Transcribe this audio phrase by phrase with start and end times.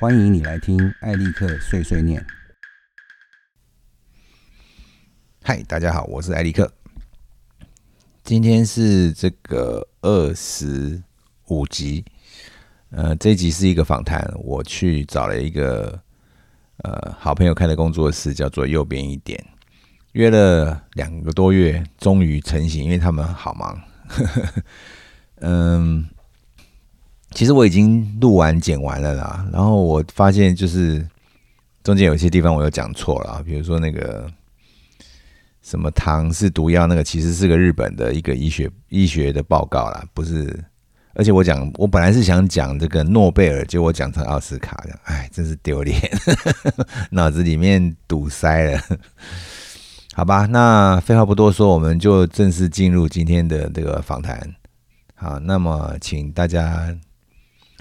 [0.00, 2.24] 欢迎你来听艾利克碎碎念。
[5.42, 6.72] 嗨，大家好，我是艾利克。
[8.24, 11.02] 今天是这个二十
[11.48, 12.02] 五集，
[12.88, 14.26] 呃，这集是一个访谈。
[14.38, 16.02] 我去找了一个
[16.78, 19.38] 呃好朋友开的工作室，叫做右边一点，
[20.12, 23.78] 约了两个多月，终于成型，因为他们好忙。
[25.40, 26.08] 嗯，
[27.32, 31.06] 其实我已经录完剪完了啦，然后我发现就是
[31.82, 34.30] 中间有些地方我有讲错了，比如说那个。
[35.62, 36.86] 什么糖是毒药？
[36.86, 40.58] 那个其实是个日本的一个医学医学的报告啦，不是。
[41.12, 46.00] 而且我讲，我本来是想讲这个诺贝尔，结果讲成奥斯卡的，哎，真是丢脸，
[47.12, 48.82] 脑子里面堵塞了。
[50.14, 54.40] 好吧，那废话不多说，我们就正式进入今天的这个访谈。
[55.14, 56.88] 好，那么请大家，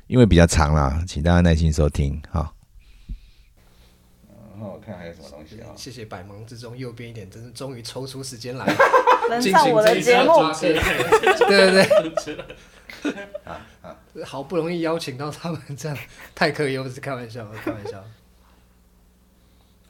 [0.09, 2.19] 因为比较长啦，请大家耐心收听。
[2.31, 2.55] 好。
[4.27, 5.69] 然后我看还有什么东西啊？
[5.75, 8.65] 谢谢百忙之中右边一点，真是终于抽出时间来
[9.30, 10.52] 能 上我的节目。
[10.59, 10.73] 对
[11.71, 11.87] 对
[13.03, 13.13] 对，
[13.45, 13.95] 啊啊！
[14.25, 14.41] 好。
[14.41, 15.95] 不容易邀请到他们，这样
[16.33, 18.03] 太可以，我是开玩笑，开玩笑。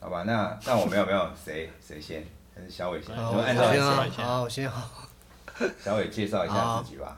[0.01, 0.09] 好。
[0.09, 2.25] 吧，那那我没有没有谁谁先？
[2.53, 3.15] 还是小伟先？
[3.15, 5.07] 我按照先啊，好，我先好。
[5.81, 7.17] 小伟介绍一下自己吧。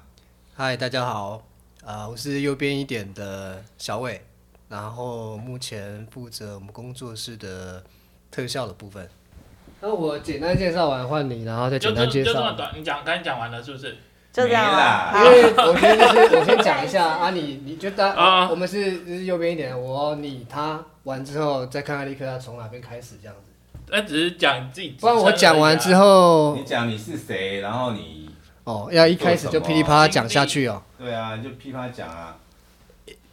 [0.53, 1.41] 嗨，大家好，
[1.85, 4.21] 啊，我是右边一点的小伟。
[4.69, 7.83] 然后目前负责我们工作室的
[8.29, 9.09] 特效的部分。
[9.81, 12.31] 那我简单介绍完换你，然后再简单介绍。
[12.31, 13.97] 就这么短，你讲刚才讲完了是不是？
[14.31, 15.11] 就这样啦。
[15.13, 23.51] 因为我觉得就是我先讲一下啊，你你觉得啊，我们是就是右边一点，我你他完之后再看看立刻要从哪边开始这样子。
[23.89, 24.95] 那只是讲自己。
[25.01, 26.55] 不然我讲完之后。
[26.55, 28.20] 你讲你是谁，然后你。
[28.63, 30.81] 哦，要一开始就噼里啪啦讲下去哦。
[30.97, 32.37] 对啊，就噼啪讲啊。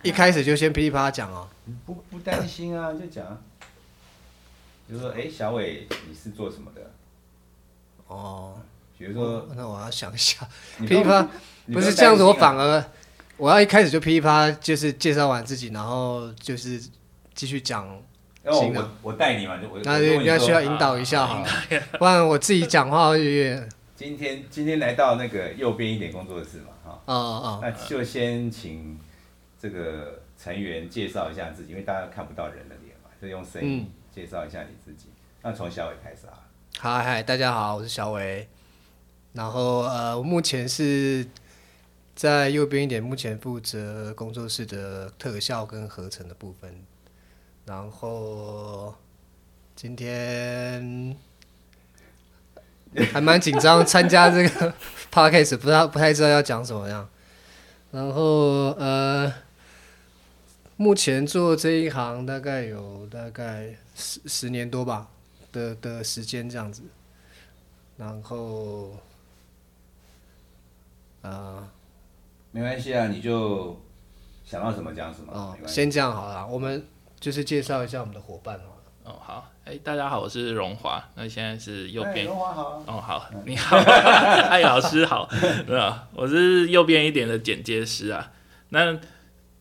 [0.02, 1.48] 一开始就先噼里啪啦讲哦，
[1.84, 3.42] 不不担心啊，就讲，
[4.86, 6.82] 比如说，哎，小伟，你是做什么的？
[8.06, 8.54] 哦，
[8.96, 10.48] 比如说，那我要想一下，
[10.78, 11.28] 噼里啪，
[11.72, 12.82] 不是这样子，我反而
[13.36, 16.80] 我要一开始就噼里啪，就是介绍完自己，然后就是
[17.34, 17.86] 继续讲。
[18.50, 21.44] 行我我带你嘛，就我那应该需要引导一下哈，
[21.98, 23.68] 不然我自己讲话有点。
[23.98, 28.96] 今天今天来到那个右边一点工作室嘛，哈，哦哦，那就先请。
[29.60, 35.08] 这个成员介绍一下自己，因为大家看不到人的脸嘛，就用声音介绍一下你自己。
[35.42, 36.46] 那从小伟开始啊。
[36.78, 38.48] 嗨嗨，大家好，我是小伟。
[39.32, 41.26] 然后呃，我目前是
[42.14, 46.72] 在右边一点，目前负责工作室的特效跟合成的部分。
[47.66, 48.94] 然后
[49.74, 51.16] 今天
[53.12, 54.74] 还蛮紧张，参加这个
[55.12, 57.08] podcast，不知道不太知道要讲什么样。
[57.90, 58.22] 然后
[58.78, 59.32] 呃。
[60.80, 65.08] 目前做这一行大概有大概十十年多吧
[65.50, 66.82] 的的时间这样子，
[67.96, 68.92] 然后，
[71.20, 71.68] 啊，
[72.52, 73.76] 没关系啊，你就
[74.44, 75.32] 想到什么讲什么。
[75.32, 76.86] 哦，先这样好了，我们
[77.18, 78.77] 就是介绍一下我们的伙伴好了。
[79.08, 82.26] 哦，好，哎，大家好，我是荣华，那现在是右边。
[82.26, 82.84] 荣华好。
[82.86, 83.78] 哦，好，你好，
[84.52, 85.26] 艾老师好，
[85.66, 86.06] 对吧？
[86.12, 88.30] 我是右边一点的剪接师啊，
[88.68, 88.98] 那。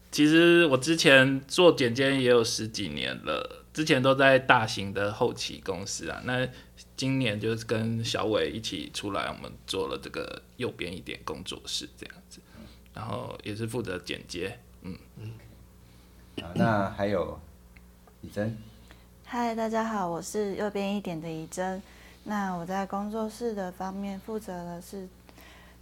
[0.09, 6.22] 其实我之前做剪接也有十几年了，之前都在大型的后期公司啊。
[6.24, 6.47] 那
[6.96, 12.40] 今年就是跟小伟一起出来，我们做了这个右边一点工作室这样子，
[12.94, 15.34] 然后也是负责剪接，嗯嗯。
[16.41, 17.38] 好，那还有
[18.22, 18.58] 李珍。
[19.30, 21.84] 嗨，大家好，我是右边一点的怡珍。
[22.24, 25.06] 那我在工作室的方面负责的是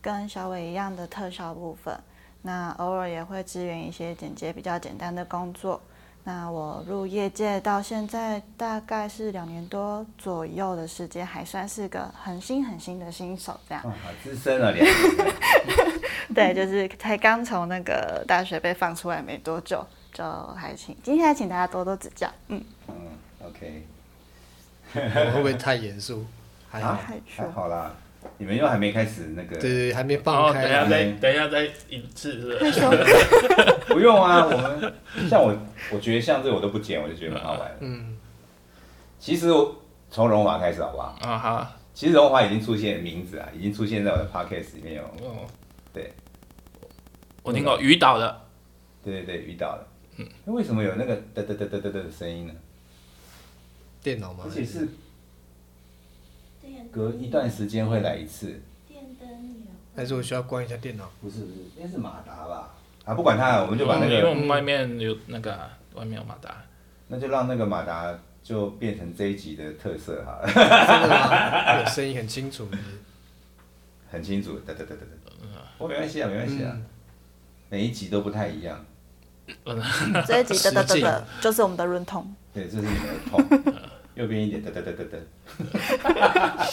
[0.01, 1.95] 跟小伟一样的特效部分。
[2.41, 5.79] 那偶尔也会支援一些剪接比较简单的工作。
[6.23, 13.83] 那我入业界到现在大概是两年多左右的时间，还算是个很新很新的新手这样。
[13.83, 13.91] 好
[14.23, 14.91] 资深了两年。
[16.33, 20.23] 对，就是才刚从那个大学被放出来没多久，就
[20.55, 22.27] 还请今天还请大家多多指教。
[22.47, 22.59] 嗯
[23.61, 23.81] 嗯
[24.93, 25.31] ，OK 我。
[25.31, 26.25] 会不会太严肃？
[26.69, 27.93] 还好，还好啦。
[28.37, 29.55] 你们又还没开始那个？
[29.57, 30.63] 对对，还没放开。
[30.63, 32.31] 等下再，等一下再一次，
[32.71, 33.13] 是不是？
[33.93, 34.93] 不用啊，我们
[35.29, 35.55] 像我，
[35.91, 37.71] 我觉得像这我都不剪，我就觉得很好玩。
[37.79, 38.17] 嗯。
[39.19, 39.75] 其实我
[40.09, 41.15] 从荣华开始好不好？
[41.21, 41.71] 啊好。
[41.93, 45.03] 其实荣华已经出现名字啊，已经出现在我的 podcast 里面有。
[45.03, 45.47] 哦。
[45.93, 46.11] 对。
[47.43, 48.41] 我听过鱼岛的。
[49.03, 49.87] 对对对，鱼岛的。
[50.17, 50.27] 嗯。
[50.45, 52.53] 那为什么有那个嘚嘚嘚嘚嘚的声音呢？
[54.05, 54.43] 电脑吗？
[54.45, 54.87] 而且是。
[56.91, 58.61] 隔一段时间会来一次。
[58.87, 59.71] 电灯有。
[59.95, 61.09] 还是我需要关一下电脑？
[61.19, 62.75] 不是不是，应该是马达吧？
[63.03, 64.13] 啊，不管它了，我们就把那个。
[64.13, 65.57] 因为我们外面有那个
[65.95, 66.55] 外面有马达。
[67.07, 71.79] 那就让那个马达就变成这一集的特色好了，真的吗？
[71.81, 72.67] 有声音很清楚，
[74.11, 75.31] 很清楚，哒哒哒哒哒。
[75.79, 76.85] 我没关系啊，没关系啊，嗯
[77.69, 78.85] 每一集都不太一样。
[80.27, 82.33] 这一集的的的实的，就是我们的润痛。
[82.53, 83.73] 对，这是你们的痛。
[84.15, 86.67] 右边一点，哒哒哒哒哒。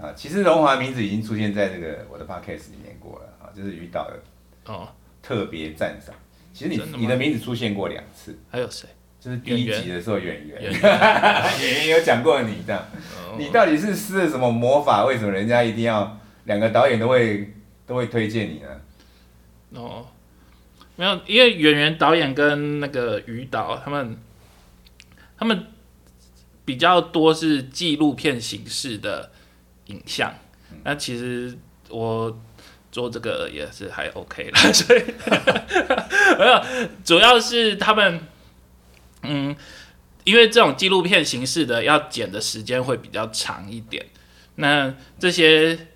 [0.06, 4.18] 啊，其实荣华名字已经出现在这个我的 podcast 里面过了啊，就是于导的
[4.66, 4.88] 哦，
[5.22, 6.14] 特别赞赏。
[6.52, 8.88] 其实你的你的名字出现过两次，还有谁？
[9.20, 10.72] 就是第一集的时候演员，演
[11.62, 12.82] 演员有讲过你这样，
[13.16, 15.04] 哦你到底是施了什么魔法？
[15.04, 17.54] 为什么人家一定要两个导演都会
[17.86, 18.68] 都会推荐你呢？
[19.80, 20.04] 哦，
[20.96, 24.18] 没有，因为演员导演跟那个于导他们，
[25.38, 25.66] 他们
[26.64, 29.30] 比较多是纪录片形式的
[29.86, 30.34] 影像。
[30.84, 32.40] 那其实我
[32.90, 35.02] 做这个也是还 OK 啦， 所以
[36.38, 36.62] 没有，
[37.04, 38.20] 主要是他们，
[39.22, 39.54] 嗯，
[40.24, 44.06] 因为这种纪录片形式的要剪的时间会比较长一点，
[44.56, 45.88] 那这些。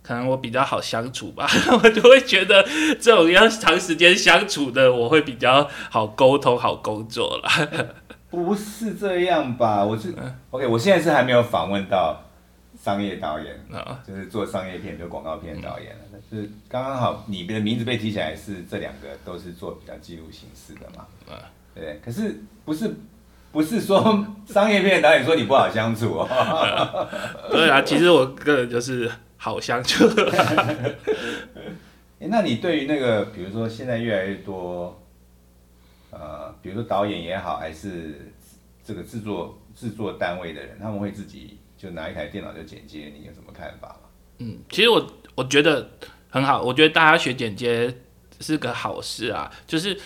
[0.00, 1.46] 可能我比较好相处吧，
[1.82, 2.66] 我就会觉得
[2.98, 7.68] 这种要长时间相处的，我会比较好沟通、好工作啦。
[8.30, 9.84] 不是这样吧？
[9.84, 12.20] 我是嗯 OK，我现在是还没有访问到
[12.78, 16.02] 商业导演，啊，就是做商业片、就广告片的导演了。
[16.30, 21.06] 就是刚刚好，你的名字被提起来是这两个都是做比较记录形式的嘛？
[21.30, 21.36] 嗯
[21.74, 22.00] 对？
[22.04, 22.92] 可是不是
[23.50, 26.28] 不是说 商业片的导演说你不好相处哦。
[27.50, 30.04] 对啊，其实我个人就是好相处。
[32.18, 35.00] 诶那你对于那个，比如说现在越来越多，
[36.10, 38.32] 呃，比如说导演也好，还是
[38.84, 44.08] 这个制作制作单位的人，他们会自己就拿一台电脑就剪接，你有什么看法吗？
[44.38, 45.90] 嗯，其实我我觉得
[46.30, 47.94] 很好，我觉得大家学剪接
[48.40, 49.98] 是个好事啊，就是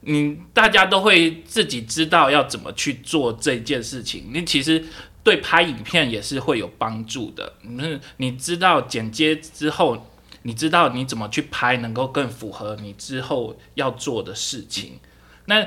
[0.00, 4.84] 你大家都会自己知道要怎么去做这件事情，你其实
[5.22, 7.54] 对拍影片也是会有帮助的。
[7.62, 10.06] 嗯，你知道剪接之后，
[10.42, 14.98] 你知道你怎么去拍，能够更符合你之后要做的事情。
[15.46, 15.66] 那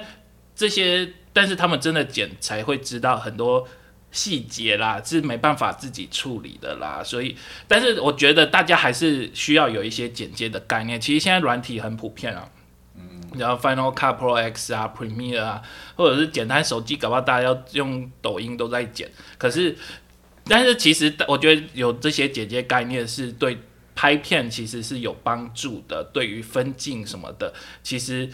[0.56, 3.68] 这些，但是他们真的剪才会知道很多
[4.12, 7.02] 细节啦，是没办法自己处理的啦。
[7.04, 7.38] 所以，
[7.68, 11.00] 但是我觉得大家还是需要有一些剪接的概念。
[11.00, 12.50] 其实现在软体很普遍啊，
[12.98, 15.62] 嗯，然后 Final Cut Pro X 啊、Premiere 啊，
[15.96, 19.10] 或者是简单手机，搞不好大家要用抖音都在剪。
[19.38, 19.78] 可是，
[20.44, 23.58] 但是其实我觉得有这些剪接概念是对
[23.96, 28.30] 拍片其实是有帮助的，对于分镜什么的，其实。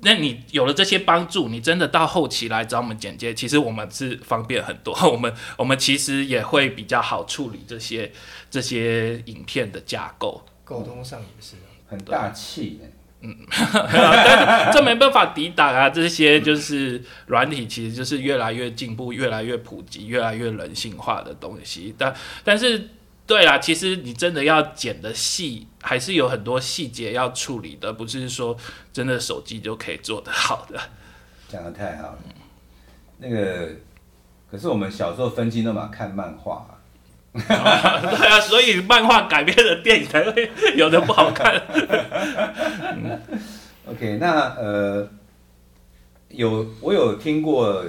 [0.00, 4.94] 那你有了这些帮助，你真的到后期来找我们剪接，其实我们是方便很多。
[5.10, 8.12] 我们我们其实也会比较好处理这些
[8.50, 10.44] 这些影片的架构。
[10.64, 11.68] 沟通上也是啊。
[11.88, 12.80] 很大气
[13.22, 13.34] 嗯。
[13.50, 15.88] 但这没办法抵挡啊！
[15.88, 21.94] 这些就是软体，其实就是越来越进步、越来越普及、越来越人性化的东西。
[21.96, 22.14] 但
[22.44, 22.90] 但是，
[23.26, 28.56] 对啦，其实你真的要剪的细，还是有很多细节要处理的，不是说
[28.92, 30.78] 真的手机就可以做得好的。
[31.48, 32.18] 讲的太好了。
[33.18, 33.68] 那个，
[34.50, 36.66] 可是我们小时候分镜都嘛看漫画、
[37.32, 41.56] 啊，对啊，所以漫画改编的电影才会有的不好看。
[43.86, 45.08] OK，那呃，
[46.28, 47.84] 有我有听过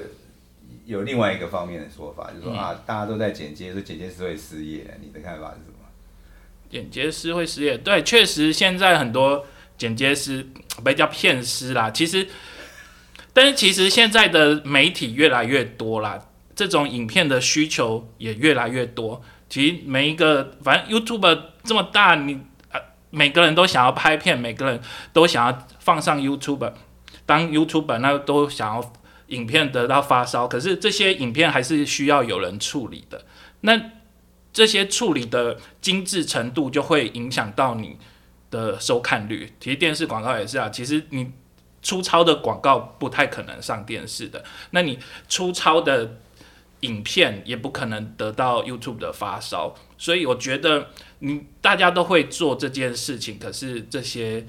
[0.88, 5.74] 有另外一个方面的说法，就是说、啊，大家都在剪接，说剪接师会失业，你的看法是什么？
[6.70, 9.46] 剪接师会失业，对，确实现在很多
[9.78, 10.48] 剪接师
[10.86, 11.92] 被叫片师啦。
[11.92, 12.30] 其实，
[13.34, 16.26] 但是其实现在的媒体越来越多啦，
[16.56, 19.22] 这种影片的需求也越来越多。
[19.50, 22.40] 其实每一个，反正 YouTube 这么大，你
[22.72, 22.80] 呃
[23.10, 24.80] 每个人都想要拍片，每个人
[25.12, 26.72] 都想要放上 YouTube，
[27.26, 28.94] 当 YouTuber 那都想要
[29.28, 30.48] 影片得到发烧。
[30.48, 33.26] 可是这些影片还是需要有人处理的。
[33.62, 33.92] 那
[34.54, 37.98] 这些处理的精致程度就会影响到你
[38.50, 39.54] 的收看率。
[39.60, 41.32] 其实电视广告也是啊，其实你
[41.82, 44.98] 粗糙的广告不太可能上电视的，那你
[45.30, 46.18] 粗糙的
[46.82, 49.76] 影片也不可能得到 YouTube 的发烧。
[49.98, 54.46] 所以我觉得你大家都会做这件事情，可是这些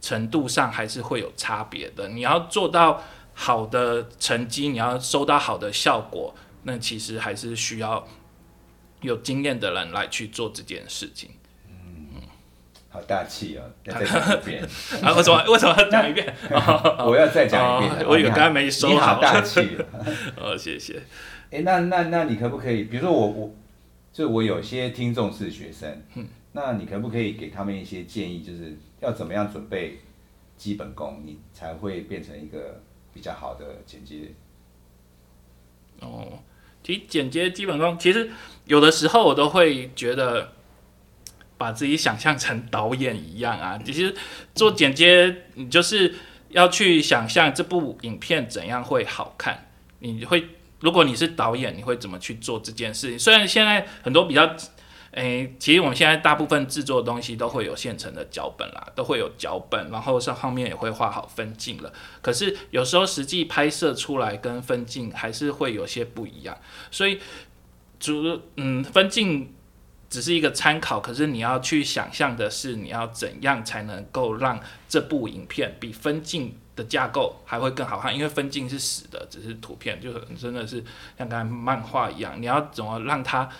[0.00, 2.08] 程度上还是会有差别的。
[2.08, 3.02] 你要做到
[3.42, 8.06] 好的成绩，你要收到好的效果，那其实还是需要
[9.00, 11.30] 有经验的人来去做这件事情。
[12.90, 13.62] 好大气哦！
[13.82, 14.62] 再讲一遍，
[15.00, 16.26] 啊，为什么 为什么要讲一遍？
[17.06, 18.00] 我要再讲一遍。
[18.02, 19.86] 哦我以为刚才没收你好好大气哦。
[20.36, 21.00] 哦，谢谢。
[21.50, 23.54] 哎、那那那你可不可以，比如说我我，
[24.12, 29.98] 就我有些听众是学生，嗯那你可不可以给他们一些建议，就是要怎么样准备
[30.58, 32.82] 基本功，你才会变成一个
[33.12, 34.32] 比较好的剪接？
[36.00, 36.40] 哦，
[36.82, 38.30] 其实剪接基本功，其实
[38.64, 40.52] 有的时候我都会觉得
[41.58, 43.78] 把自己想象成导演一样啊。
[43.84, 44.14] 其实
[44.54, 46.14] 做剪接，你就是
[46.48, 49.70] 要去想象这部影片怎样会好看。
[49.98, 50.48] 你会，
[50.80, 53.18] 如果你是导演，你会怎么去做这件事情？
[53.18, 54.56] 虽然现在很多比较。
[55.12, 61.92] 诶，其实我们现在大部分制作的东西都会有现成的脚本啦，都会有脚本，然后上后面也会画好分镜了。
[62.22, 66.56] 可是有时候实际拍摄出来跟分镜还是会有些不一样，
[66.92, 67.18] 所以
[67.98, 69.52] 主嗯分镜
[70.08, 80.84] 只是一个参考，可是你要去想象的是你要怎样才能够让这部影片比分镜的架构还会更好看，因为分镜是死的，只是图片，就真的是
[81.18, 83.50] 像刚才漫画一样，你要怎么让它。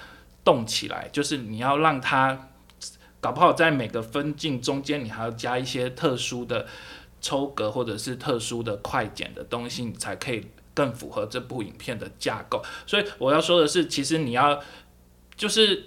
[0.44, 2.50] 动起来，就是你要让它，
[3.20, 6.66] 搞不好在每个分镜中间，你还要加一些特殊的
[7.20, 12.62] 抽格或者是特殊的快剪的东西，你才可以更符合这部影片的架构。
[12.86, 14.62] 所以我要说的是，其实你要
[15.36, 15.86] 就是。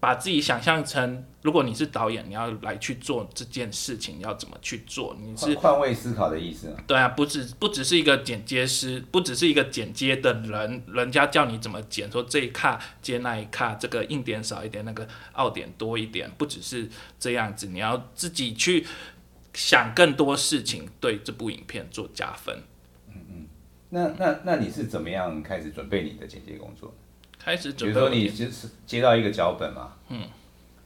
[0.00, 5.16] 把自己想象成，如果你是导演，你要来去做这件事情，你要怎么去做？
[5.20, 6.72] 你是换位思考的意思。
[6.86, 16.88] 对啊，不只不只是一个剪接师，不只是一个剪接的人，人家叫你怎么剪，说这一卡接那一卡，这个硬点少一点，那个凹点多一点，不只是
[17.18, 18.86] 这样子，你要自己去
[19.52, 22.62] 想更多事情，对这部影片做加分。
[23.08, 23.46] 嗯嗯，
[23.88, 26.94] 那那那你是怎么样开始准备你的剪接工作？
[27.48, 30.20] 开始比如说你就是接到一个脚本嘛，嗯，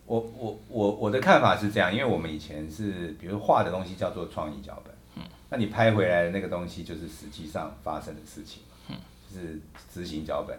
[0.06, 8.94] 我我我我的看法是这样，因为我们以前是，比如画的东西叫做创意脚本，嗯，那你拍回来的那个东西就是实际上发生的事情，嗯，
[9.28, 9.58] 是
[9.92, 10.56] 执行脚本，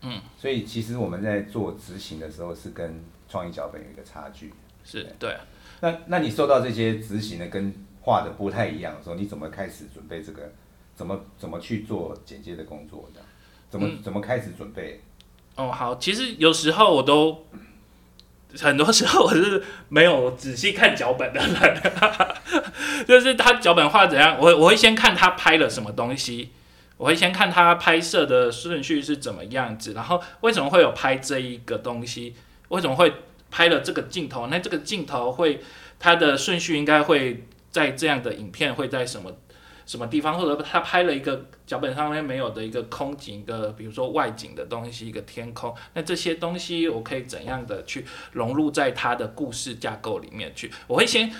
[0.00, 4.54] 嗯，所以其实我们在做执行的时候是跟创意脚本有一个差距，
[4.86, 5.36] 是对，
[5.82, 10.50] 那那你受到这些执行的跟画的不太一样的时候，你怎么开始准备这个？
[10.94, 13.20] 怎么怎么去做剪接的工作的？
[13.68, 15.00] 怎么怎么开始准备？
[15.56, 17.46] 哦，好，其实有时候我都，
[18.58, 21.82] 很多时候我是没有仔细看脚本的人，
[23.06, 26.50] 就是他脚本画怎样，我我会先看他拍了什么东西，
[26.96, 32.34] 我会先看他拍摄的顺序是怎么样子，然后为什么会有拍这一个东西，
[32.68, 33.12] 为什么会
[33.50, 35.62] 拍了这个镜头，那这个镜头会
[35.98, 39.30] 它的顺序应该会在这样的影片会在什么？
[39.86, 50.70] 什么地方，或者他拍了一个脚本上面没有的一个空景，一个比如说外景的东西，一个天空，那这些东西我可以怎样的去融入在他的故事架构里面去？
[50.86, 51.32] 我会先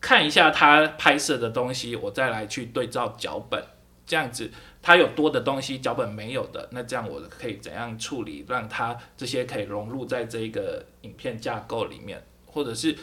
[0.00, 3.62] 看一下他拍摄的东西，我再来去对照脚本，
[4.06, 4.50] 这样子
[4.82, 12.96] 他有多的东西脚本没有的，那这样我可以怎样处理，让他这些可以融入在这一个影片架构里面，或者是。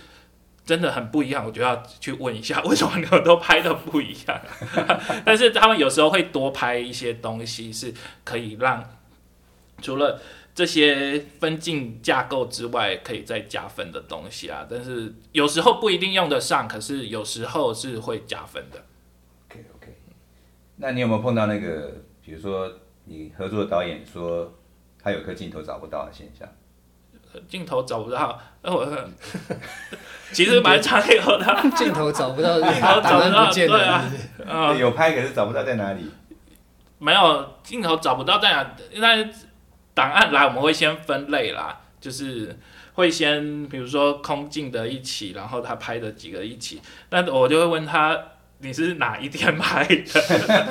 [0.67, 4.41] 真的很不一样，我就要去问一下， 为什么你们都拍的不一样？
[5.23, 7.93] 但是他们有时候会多拍一些东西，是
[8.25, 8.83] 可以让
[9.81, 10.19] 除了
[10.53, 14.67] 这些分镜架构之外，可以再加分的东西啊。
[14.69, 18.83] 但是有时候不一定用得上，可是有时候是会加分的。
[19.47, 19.95] OK OK，
[20.75, 22.69] 那你有没有碰到那个，比如说
[23.05, 24.53] 你合作的导演说
[25.01, 26.45] 他有颗镜头找不到的现象？
[27.47, 28.87] 镜头找不到，那 我
[30.31, 31.71] 其实蛮常有的。
[31.75, 36.11] 镜头找不到，镜头找不到，对啊，有拍可是找不到在哪里。
[36.99, 39.23] 没有镜头找不到在哪，那
[39.93, 42.57] 档案来我们会先分类啦，就是
[42.93, 48.17] 会先比如说空镜的一起，然后他拍的几个一起，那我就会问他
[48.59, 50.03] 你是哪一天拍的，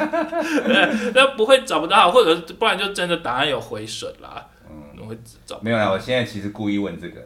[1.15, 4.49] 那不会找不到，或者不然就真的档案有毁损啦。
[5.63, 7.21] 没有啦，我现在其实故意问这个，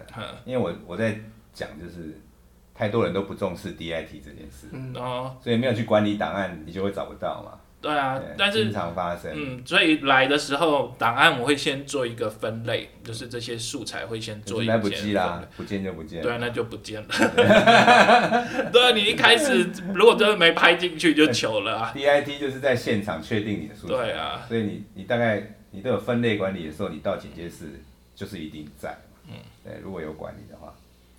[0.45, 1.19] 因为我我在
[1.53, 2.21] 讲就是
[2.75, 7.59] 太多人都不重视 DIT 这件事，哦，所以没有去管理档案，你就会找不到嘛。
[7.83, 9.33] 对啊，但是经常发生。
[9.35, 14.73] 嗯，所以来的时候档案我会先做一个分类，就是这些素材会先做一个。
[14.75, 16.21] 来不及啦，不见就不见。
[16.21, 17.09] 对啊，那就不见了。
[18.71, 21.93] 对啊，你一开始如果真的没拍进去就糗了啊。
[21.97, 23.95] DIT 就是在现场确定你的素材。
[23.95, 25.55] 对啊，所以你你大概。
[25.71, 27.81] 你都有分类管理的时候，你到剪接室
[28.15, 28.97] 就是一定在。
[29.29, 30.75] 嗯，对，如果有管理的话。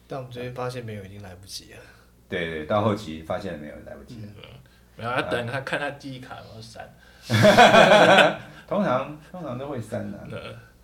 [0.08, 1.80] 但我们最近发现没有，已经来不及了。
[2.28, 4.28] 对对，到后期发现没有，来不及了。
[4.98, 6.90] 没有，他等他看他记忆卡有没有删。
[8.68, 10.18] 通常通常都会删的。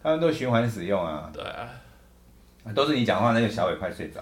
[0.02, 1.30] 他们都循环使用啊。
[1.34, 1.70] 对啊。
[2.76, 4.22] 都是你讲话，那个小伟快睡着。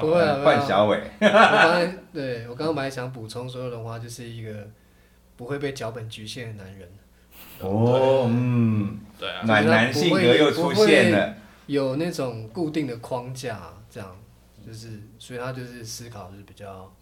[0.00, 1.00] 不会啊，换小伟。
[1.20, 4.68] 我刚才对我刚刚本来想补充说的话，就是一个
[5.36, 6.88] 不会被脚本局限的男人。
[7.60, 11.34] 哦，嗯，对啊，暖男性格又出现了，
[11.66, 14.16] 有那种固定的框架，这样
[14.66, 16.92] 就是，所以他就是思考就是比较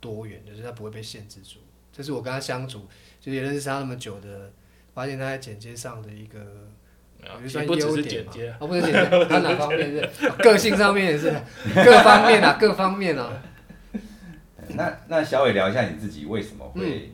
[0.00, 1.58] 多元，就是他不会被限制住。
[1.92, 2.86] 这是我跟他相处，
[3.20, 4.52] 就是也认识他那么久的，
[4.94, 6.38] 发现他在剪接上的一个，
[7.24, 10.26] 啊我觉得算不只是优点嘛啊，啊，不是剪接，他哪方面是？
[10.26, 11.34] 啊个性上面也是，
[11.74, 13.42] 各方面啊，各方面啊。
[14.74, 17.12] 那那小伟聊一下你自己为什么嗯会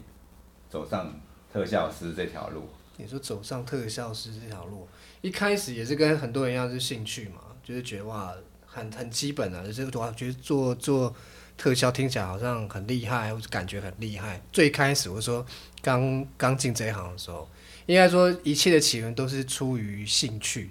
[0.69, 1.15] 走上
[1.55, 2.69] 特效师这条路？
[2.97, 4.89] 你说走上特效师这条路，
[5.21, 8.35] 一开始也是跟很多人一样，是兴趣嘛，就是觉得哇，
[8.67, 11.15] 很很基本啊，就是哇觉得做做
[11.57, 14.43] 特效听起来好像很厉害，或者感觉很厉害。
[14.53, 15.47] 最开始我说
[15.81, 17.49] 刚刚进这一行的时候，
[17.87, 20.71] 应该说一切的起源都是出于兴趣，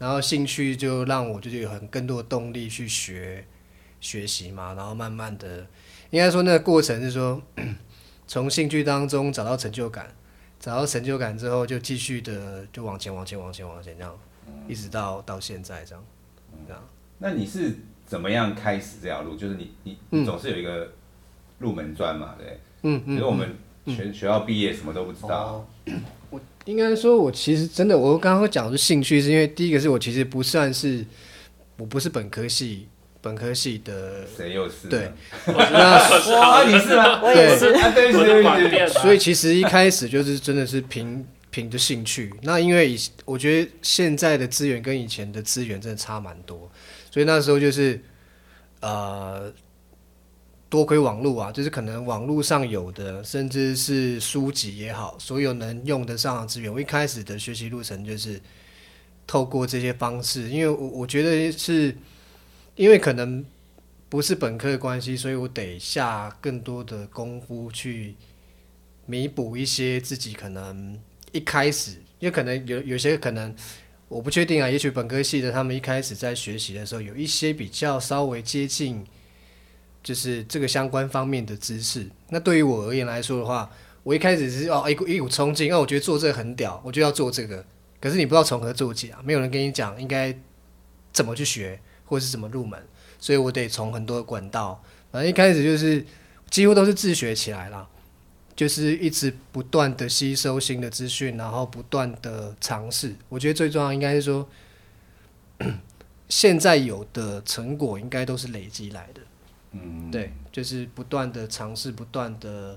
[0.00, 3.46] 然后兴趣就让我就是有很更多的动力去学
[4.00, 5.64] 学习嘛，然后慢慢的，
[6.10, 7.40] 应该说那个过程是说
[8.32, 10.08] 从兴趣当中找到成就感。
[10.58, 14.18] 找到成就感之后，就继续的就往前往前往前往前这样，
[14.66, 16.02] 一直到到现在这样，
[16.66, 16.82] 这样。
[17.18, 19.36] 那你是怎么样开始这条路？
[19.36, 20.92] 就是你你你总是有一个
[21.58, 22.60] 入门砖嘛，对不对？
[22.84, 23.54] 嗯比如我们
[23.86, 25.92] 学学校毕业什么都不知道，哦，
[26.30, 31.04] 我应该说，我其实真的，我刚刚会讲的是兴趣，是因为第一个是我其实不算是，
[31.76, 32.88] 我不是本科系
[33.22, 34.90] 本科系的，谁又是呢？
[34.90, 35.12] 对
[35.46, 35.72] 我知
[36.32, 37.22] 道，哇，你是吗？
[37.22, 37.72] 我也是，
[39.00, 42.34] 所以其实一开始就是真的是凭凭着兴趣。
[42.42, 46.68] 那因为以我觉得现在的资源跟以前的资源真的差蛮多，
[47.12, 48.02] 所以那时候就是
[48.80, 49.52] 呃，
[50.68, 58.40] 多亏网络啊，就是可能网络上有的，甚至是书籍也好，所有能用得上的资源，我一开始的学习路程就是
[59.28, 61.94] 透过这些方式，因为我我觉得是
[62.76, 63.44] 因为可能。
[64.08, 68.14] 不是本科的关系，所以我得下更多的功夫去
[69.06, 71.00] 弥补一些自己可能
[71.32, 73.56] 一开始，因为可能有有些可能
[74.08, 79.02] 我不确定啊，也许本科系的他们一开始在学习的时候有一些比较稍微接近，
[80.02, 82.06] 就是这个相关方面的知识。
[82.28, 83.70] 那对于我而言来说的话，
[84.02, 87.64] 我一开始是哦一股一股冲劲，那我觉得做这个很屌，我就要做这个。
[87.98, 90.38] 可是你不知道从何做起啊，没有人跟你讲应该
[91.14, 91.80] 怎么去学，
[92.12, 92.78] 或者是怎么入门。
[93.18, 96.04] 所以我得从很多的管道，反正一开始就是
[96.50, 97.88] 几乎都是自学起来啦，
[98.54, 103.14] 就是一直不断的吸收新的资讯，然后不断的尝试。
[103.30, 104.46] 我觉得最重要应该是说，
[106.28, 109.20] 现在有的成果应该都是累积来的，
[109.70, 112.76] 嗯，对，就是不断的尝试，不断的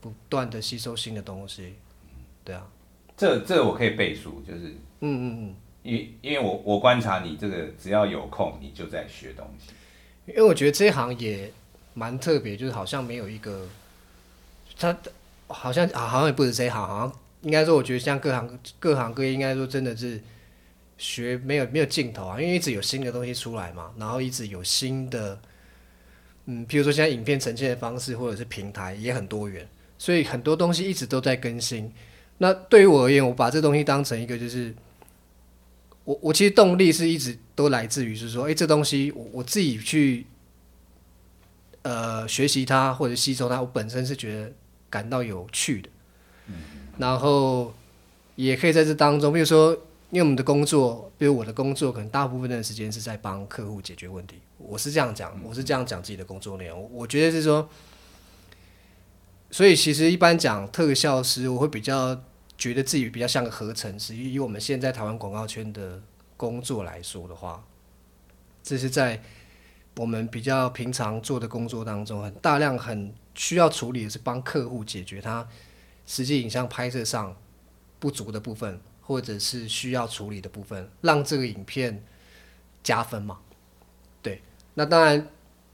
[0.00, 1.74] 不断的吸收新的东西，
[2.42, 2.66] 对啊，
[3.14, 4.68] 这这我可以背书，就是
[5.00, 5.54] 嗯嗯嗯。
[5.86, 9.72] 因因为我我观察你这个，只要有空你就在学东西。
[10.26, 11.48] 因为我觉得这一行也
[11.94, 13.64] 蛮特别，就是好像没有一个，
[14.76, 14.98] 他
[15.46, 20.20] 好像啊好像也不止这一行，好像应该说，我觉得像各行各行各业，应该说真的是
[20.98, 25.38] 学没有没有尽头啊，因为一直有新的东西出来嘛，然后一直有新的，
[26.46, 29.64] 嗯，譬如说现在影片呈现的方式或者是平台也很多元，
[29.96, 31.92] 所以很多东西一直都在更新。
[32.38, 34.74] 那对于我而言，我把这东西当成一个就是。
[36.06, 40.24] 我我其实动力是一直都来自于是说，哎、这东西我我自己去
[41.82, 44.52] 呃学习它或者吸收它，我本身是觉得
[44.88, 45.88] 感到有趣的，
[46.98, 47.74] 然后
[48.36, 49.72] 也可以在这当中，比如说，
[50.10, 57.68] 因为我们的工作，比如我的工作，可能大部分的时间是在帮客户解决问题，我是这样讲，我是这样讲自己的工作内容，我我觉得是说，
[59.50, 62.22] 所以其实一般讲特效师，我会比较。
[62.58, 66.02] 觉得自己比较像个合成师，以我们现在台湾广告圈的
[66.36, 67.64] 工作来说的话，
[68.62, 69.22] 这是在
[69.96, 75.46] 我们比较平常做的工作当中，很大量很需要处理的是帮客户解决他
[76.06, 77.36] 实际影像拍摄上
[77.98, 82.04] 不足的部分，或者是需要处理的部分，让这个影片
[82.82, 83.38] 加分嘛。
[84.22, 84.42] 对，
[84.74, 85.28] 那当然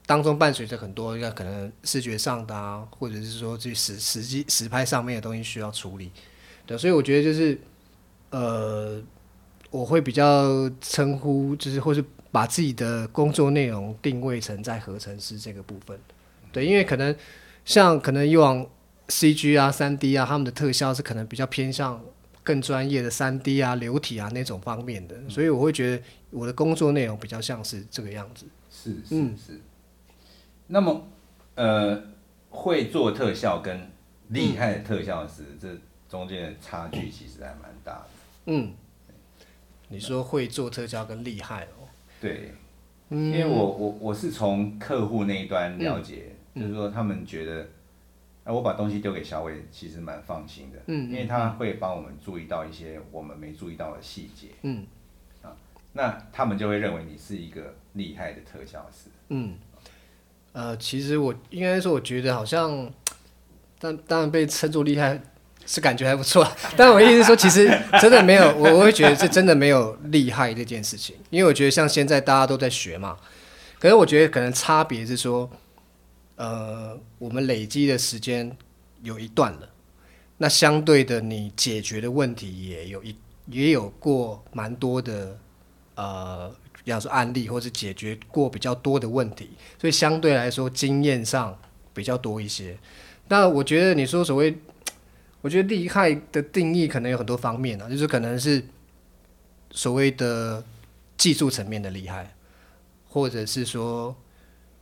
[0.05, 6.11] 当中伴随着很多要可能视觉上的啊，或者是说去实实际实拍上面的东西需要处理。
[6.65, 7.59] 对，所以我觉得就是，
[8.29, 9.01] 呃，
[9.69, 15.99] 我会比较称呼，就是或是把自己的工作内容定位成在合成师这个部分。
[16.51, 17.15] 对，因为可能
[17.65, 18.65] 像可能以往
[19.07, 22.01] CG 啊、三 D 啊，他们的特效是可能比较偏向
[22.43, 28.45] 更专业的三 D 啊、流体啊那种方面的，所以我会觉得我的工作内容比较像是这个样子。
[28.69, 29.59] 是是嗯是。
[30.67, 31.07] 那么，
[31.55, 32.01] 呃，
[32.49, 33.91] 会做特效跟
[34.29, 35.67] 厉害的特效师，这
[36.13, 38.07] 中间的差距其实还蛮大的。
[38.45, 38.71] 嗯，
[39.87, 41.89] 你说会做特效跟厉害哦，
[42.21, 42.51] 对，
[43.09, 47.67] 嗯，因为我我我是从客户那一端了解，就是说他们觉得，
[48.43, 54.85] 啊，我把东西丢给小伟，其实蛮放心的，嗯嗯因为他会帮我们注意到一些我们没注意到的细节，嗯。
[55.41, 55.49] 啊
[55.93, 59.09] 那他们就会认为你是一个厉害的特效师。
[59.29, 59.55] 嗯，
[60.51, 62.87] 呃，其实我应该说，我觉得好像，
[63.79, 65.19] 但当然被称作厉害
[65.65, 67.67] 是感觉还不错， 但我意思是说，其实
[68.01, 73.17] 真的没有，我我会觉得这真的没有厉害这件事情，因为我觉得像现在大家都在学嘛，
[73.79, 75.49] 可是我觉得可能差别是说，
[76.35, 78.55] 呃，我们累积的时间
[79.01, 79.69] 有一段了，
[80.37, 83.15] 那相对的你解决的问题也有一
[83.47, 85.37] 也有过蛮多的，
[85.95, 86.55] 呃。
[86.85, 91.57] 比方说案例，或是解决过比较多的问题，所以相对来说经验上
[91.93, 92.77] 比较多一些。
[93.29, 94.53] 那我觉得你说所谓，
[95.43, 98.63] 我觉得厉害的定义可能有很多方面啊，就是可能是
[99.69, 100.63] 所谓的
[101.17, 102.33] 技术层面的厉害，
[103.09, 104.15] 或者是说，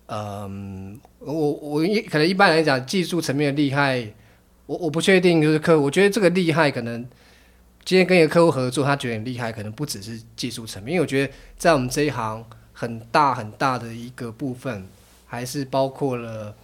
[0.06, 4.14] 嗯，我我一可能一般来讲技术层面的厉害，
[4.68, 7.06] 我我不确定就是客，我觉得这个厉害可能。
[7.84, 14.86] 今天跟一个客户合作，他觉得很厉害，可能不只是技术层面，因为我觉得在我们这一行很大很大的一个部分，
[15.26, 16.56] 还是包括了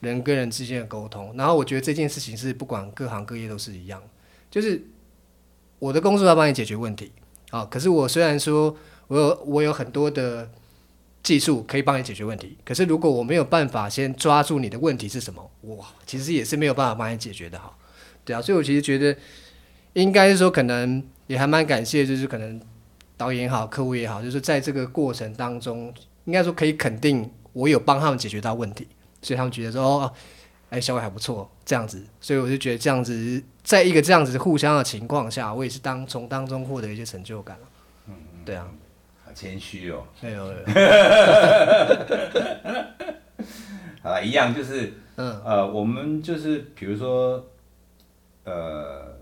[0.00, 1.34] 人跟人之间的沟通。
[1.36, 4.02] 然后我觉得这件事情是不管各行各业都是一样，
[4.50, 4.82] 就是
[5.78, 7.12] 我的工作要帮你解决问题
[7.50, 7.64] 啊。
[7.64, 8.76] 可是我虽然说
[9.08, 10.50] 我有我有很多的
[11.22, 17.76] 技术可以帮你解决问题，可是如果我没有办法先抓住你的问题是什么，哇，其实也是没有办法帮你解决的哈，
[18.24, 18.40] 对啊。
[18.42, 19.16] 所以我其实觉得。
[19.96, 22.60] 应该是说，可能也还蛮感谢，就是可能
[23.16, 25.90] 导演也好，客户也好，就是在这个过程当中，
[26.26, 28.86] 应该说可以肯定我有帮他们解决到问题，
[29.26, 30.12] 所以他们觉得说，哦，
[30.70, 37.58] 哎，小伟还不错，这样子，所以我就觉得这样子，在一个这样子互相的情况下，我也是当从当中获得一些成就感
[38.06, 38.68] 嗯嗯，对啊，
[39.24, 40.04] 好谦虚哦。
[40.20, 40.44] 没有。
[44.00, 47.44] 好了，一样就是，嗯，呃，我们就是比如说，
[48.44, 49.16] 呃。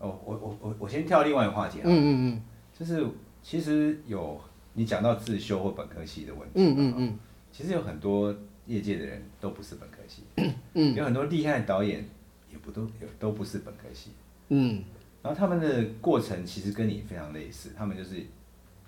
[0.00, 2.42] 哦，我我我我先跳另外一个话题啊，嗯嗯嗯，
[2.78, 3.04] 就是
[3.42, 4.40] 其实有
[4.74, 7.18] 你讲到自修或本科系的问题，嗯嗯嗯，
[7.50, 8.32] 其实有很多
[8.68, 10.22] 业界的人都不是本科系，
[10.74, 12.08] 嗯，有很多厉害的导演
[12.52, 14.10] 也不都也都不是本科系，
[14.50, 14.84] 嗯，
[15.22, 18.24] 然后他们的过程其实跟你非常类似，他们就是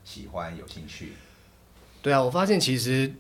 [0.05, 1.09] 喜欢有兴趣，
[2.01, 3.12] 对啊，我发现其实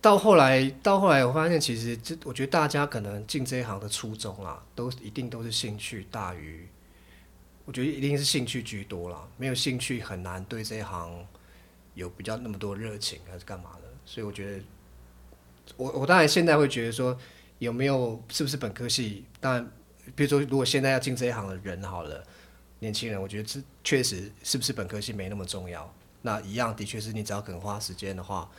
[0.00, 6.66] 到后来到后来我发现其实这我觉得大家可能进这一行的初衷啊，都一定都是兴趣大于。
[7.64, 11.24] 我觉得一定是兴趣居多啦，没有兴趣很难对这一行
[11.94, 13.88] 有比较那么多热情还是干嘛的。
[14.04, 14.64] 所以我觉得，
[15.76, 17.16] 我我当然现在会觉得说，
[17.58, 19.24] 有没有是不是本科系？
[19.40, 19.72] 当然，
[20.14, 22.24] 比如说如果现在要进这一行的人好了，
[22.78, 25.92] 年轻人，我觉得这确实是不是本科系没那么重要。
[26.22, 28.50] 那一样的确是你只要肯花时间的话。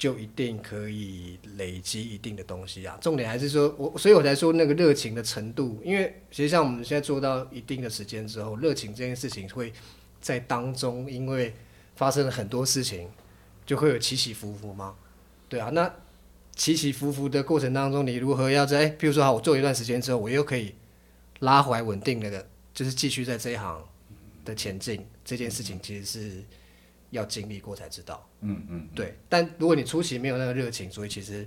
[0.00, 2.96] 就一定可以累积一定的东西啊！
[3.02, 9.70] 重点还是说，我所以我才说那个热情的程度，因为其实像我们现在做到一定的时间之后，热情这件事情会
[10.18, 11.54] 在当中，因为
[11.96, 13.10] 发生了很多事情，
[13.66, 14.96] 就会有起起伏伏嘛。
[15.50, 15.94] 对啊，那
[16.60, 20.74] 起起伏伏的过程当中，你如何要在，譬如说好，我做一段时间之后，我又可以
[21.38, 23.82] 拉回来稳定那个，就是继续在这一行
[24.44, 26.44] 的前进，这件事情其实是。
[27.10, 29.18] 要经历过才知道，嗯嗯，对。
[29.28, 31.44] 但如果你初期没有那个热情，所以其实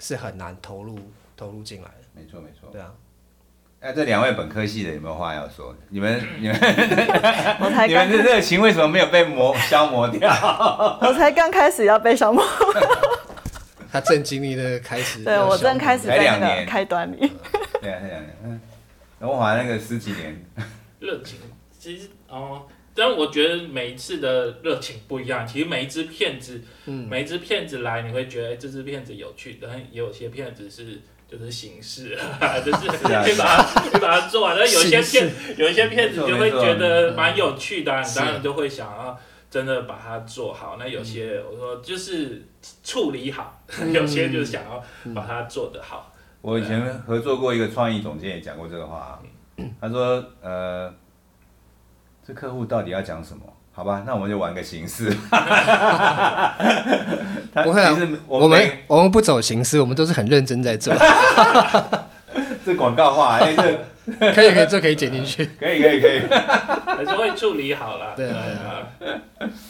[0.00, 0.98] 是很难投入
[1.36, 1.94] 投入进来的。
[2.12, 2.68] 没错没错。
[2.72, 2.92] 对啊。
[3.78, 5.72] 哎，这两位本科系的有没有话要说？
[5.88, 6.58] 你们 你们
[7.86, 10.28] 你们的热情为什么没有被磨消磨掉？
[11.00, 12.42] 我才刚开始要被消磨。
[13.94, 15.22] 他正经历的开始。
[15.22, 17.16] 对我正开始在那个开端里。
[17.80, 18.36] 对啊，才两年。
[18.42, 18.60] 嗯。
[19.20, 20.44] 我好像那个十几年。
[20.98, 21.38] 热情，
[21.78, 22.62] 其实哦。
[22.96, 25.46] 但我觉得每一次的热情不一样。
[25.46, 32.18] 其实每一只骗子，每一只骗子来，你会觉得这只骗子有趣，但也有些骗子是就是形式，
[32.66, 34.56] 就是可以把它可以把它做完。
[34.58, 39.16] 但有些骗 有一些骗子就会觉得蛮有趣的，当然就会想要
[39.54, 40.74] 真的把它做好。
[40.80, 42.44] 那有些我说就是
[42.82, 43.62] 处理好，
[43.92, 44.82] 有些就是想要
[45.14, 46.12] 把它做得好。
[46.40, 49.20] 我以前合作过一个创意总监，也讲过这个话。
[49.80, 50.92] 他说，呃。
[52.26, 53.42] 这客户到底要讲什么？
[53.70, 55.08] 好吧，那我们就玩个形式。
[57.52, 60.92] 不会啊，我们我们不走形式，我们都是很认真在做。
[62.66, 63.78] 这广告话，哎，这
[64.34, 65.44] 可以可以，这可以剪进去。
[65.58, 68.14] 可以可以可以， 还是会处理好了。
[68.16, 68.86] 对啊，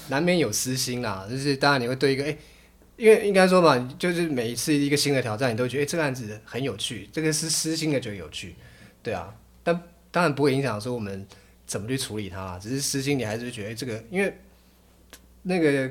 [0.09, 2.37] 难免有私心啦，就是当然你会对一个哎，
[2.97, 8.55] 因为应该说嘛，就是每一次一个新的挑战，你都觉得哎这个案子很有趣，这个是私心的就有趣，
[9.03, 9.35] 对啊。
[9.63, 11.27] 但当然不会影响说我们。
[11.67, 12.59] 怎么去处理它？
[12.59, 14.37] 只是私心，你还是觉得这个，因为
[15.45, 15.91] 那个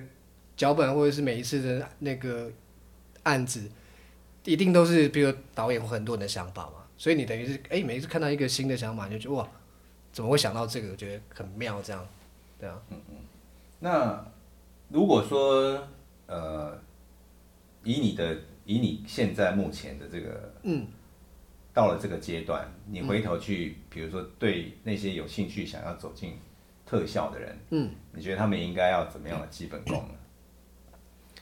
[0.56, 2.52] 脚本或者是每一次的那个
[3.24, 3.60] 案子，
[4.46, 9.46] 一定都是比如导演或很多人的想法嘛，所以你等于是哎，每一次看到一个新的想法，你就觉得哇，
[10.14, 10.92] 怎么会想到这个？
[10.92, 12.08] 我觉得很妙，这样，
[12.58, 13.16] 对啊，嗯嗯。
[13.82, 14.26] 那
[14.88, 15.86] 如果说
[16.28, 16.80] 呃，
[17.84, 20.88] 以你的以你现在目前的这个嗯，
[21.74, 26.38] 到了这个阶段，你回头去，比如说对那些有兴趣想要走进
[26.86, 31.42] 特效的人，嗯，你觉得他们应该要怎么样的基本功呢？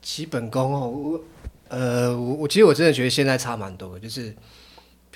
[0.00, 1.20] 基本功哦，我
[1.68, 4.32] 呃，我我其实我真的觉得现在差蛮多的，就是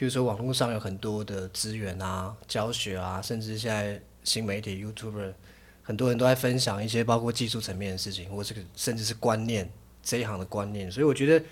[0.03, 5.33] 比如说网络上有很多的资源啊、教学啊，甚至现在新媒体 YouTuber
[5.81, 9.71] 很多人都在分享一些包括技术层面的事情，或这个甚至是观念
[10.03, 11.45] 这一行的观念，所以我觉得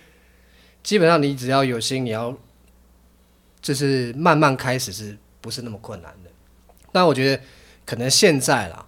[0.83, 2.37] 基本上你只要有心，你要
[3.63, 6.31] 就是慢慢开始，是不是那么困难的？
[6.91, 7.41] 但我觉得
[7.87, 8.85] 可能现在啦，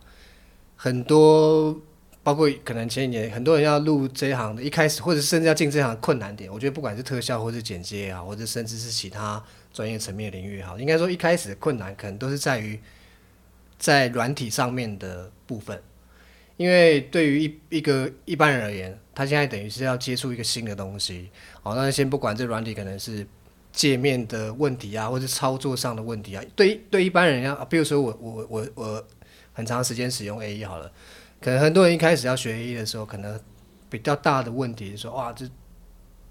[0.75, 1.81] 很多。
[2.25, 12.79] 包括可能前几年很多人要入这一行的，一开始或者甚至要进这行困难点，我觉得不管是特效或者剪接也好，或者甚至是其他专业层面的领域也好，应该说一开始的困难可能都是在于
[13.77, 15.83] 在软体上面的部分，
[16.57, 21.29] 因为对于一一个一般人而言，他现在等于是要接触一个新的东西，
[21.61, 23.27] 好，那先不管这软体可能是
[23.73, 29.07] 界面的问题啊，或者操作上的问题啊，对对一般人要，比如说我我我我
[29.53, 30.93] 很长时间使用 A E 好了。
[31.43, 33.39] 可能很多人一开始要学 A 的时候，可能
[33.91, 35.45] 比较大的问题是说，哇，这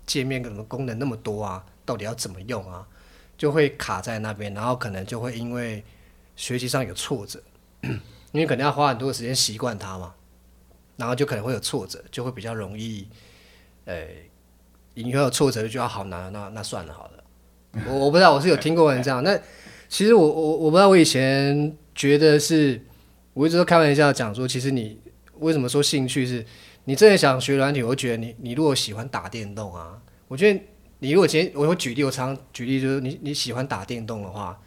[0.05, 2.87] 界面什么功能那么多啊，到底要怎么用啊？
[3.37, 5.83] 就会卡在那边，然后可能就会因为
[6.37, 7.41] 学习上有挫折，
[8.31, 10.13] 因为可能要花很多时间习惯它嘛，
[10.95, 13.07] 然后就可能会有挫折，就会比较容易，
[13.85, 14.07] 呃，
[14.93, 17.23] 以后有挫折就要好难，那那算了好了。
[17.85, 19.21] 我我不知道，我是有听过人这样。
[19.25, 19.37] 那
[19.89, 22.81] 其实我我我不知道，我以前觉得是。
[23.33, 24.99] 我一直都开玩笑讲说，其实你
[25.41, 26.45] 为什么说兴趣是？
[26.85, 30.59] 你真的想学软体，我觉得你你如果喜欢打电动啊，我觉得
[30.99, 34.59] 你如果今天我会举例，我常举例就是你你喜欢打电动的话，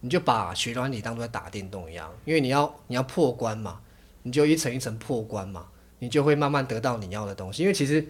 [0.00, 3.80] 你就把学软体当做打电动一样，因为你要你要破关嘛，
[4.24, 5.66] 你就一层一层破关嘛，
[6.00, 7.62] 你就会慢慢得到你要的东西。
[7.62, 8.04] 因为其实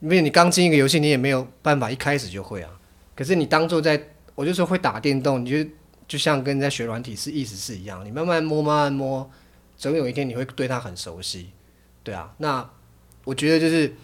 [0.00, 2.70] 因为你刚进一个游戏，你也没有办法一开始就会啊。
[3.16, 4.00] 可是你当做在，
[4.34, 5.70] 我就说会打电动，你就。
[6.06, 9.30] 就像跟在学软体是意思是一样，你慢慢摸慢慢摸，
[9.76, 11.50] 总有一天你会对它很熟悉，
[12.02, 12.34] 对啊。
[12.38, 12.68] 那
[13.24, 13.94] 我觉得就是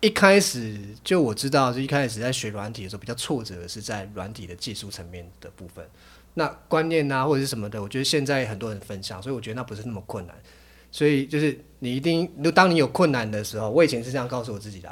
[0.00, 5.84] 一开始就我知道，就一开始在学软体的时候比较挫折的是在软体的技术层面的部分。
[6.34, 10.34] 那观念啊或者是什么的，我觉得现在很多人分享，所以我觉得那不是那么困难。
[10.90, 14.88] 所以就是你一定，就当你有困难的时候，我以前是这样告诉我自己的。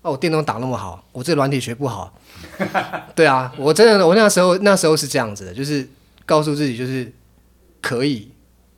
[0.00, 2.18] 哦，我电动打那么好，我这软体学不好。
[3.16, 5.88] 对啊，我真的，我那时候那时候是这样子的，就是
[6.24, 7.12] 告诉自己，就是
[7.82, 8.30] 可以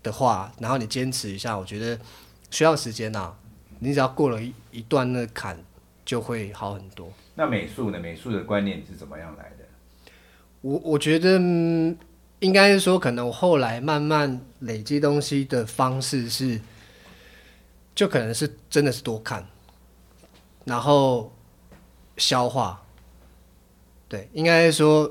[0.03, 1.99] 的话，然后你坚持一下，我觉得
[2.51, 3.35] 需要时间呐。
[3.79, 5.59] 你只要过了一一段那坎，
[6.05, 7.11] 就会好很多。
[7.35, 7.99] 那美术呢？
[7.99, 10.13] 美术的观念是怎么样来的？
[10.61, 11.39] 我我觉得
[12.41, 16.61] 应该是说，可能我后来慢慢累积东西的方式是，
[17.95, 19.47] 就可能是真的是多看。
[20.65, 21.33] 然后
[22.19, 22.83] 消化，
[24.09, 25.11] 对，应该说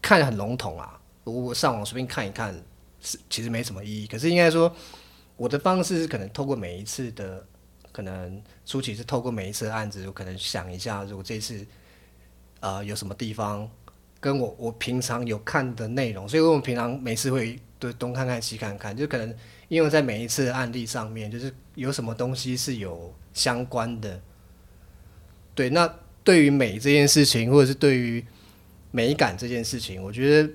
[0.00, 0.98] 看很笼统啊。
[1.22, 2.52] 我上网随便看一看，
[3.02, 4.06] 是其实没什么意义。
[4.06, 4.74] 可是应该说，
[5.36, 7.44] 我的方式是可能透过每一次的，
[7.92, 11.66] 可能初期是透过每一次的案子，我可能想一下，如果这次
[12.60, 13.68] 呃有什么地方
[14.20, 19.34] 跟我我平常有看的内容，所以我们平常每次会对东看看西看看，就可能
[19.68, 24.20] 因为在每一次的案例上面，就是有什么东西是有相关的。
[25.54, 28.24] 对，那对于美这件事情，或者是对于
[28.92, 30.52] 美感这件事情，我觉得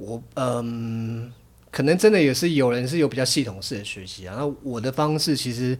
[0.00, 1.30] 我嗯，
[1.70, 4.34] 可能真的也是有人是有比较系统式的学习啊。
[4.36, 5.78] 那我的方式其实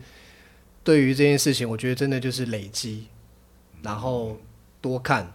[0.84, 3.06] 对于这件事情，我觉得真的就是累积，
[3.82, 4.36] 然后
[4.82, 5.32] 多看，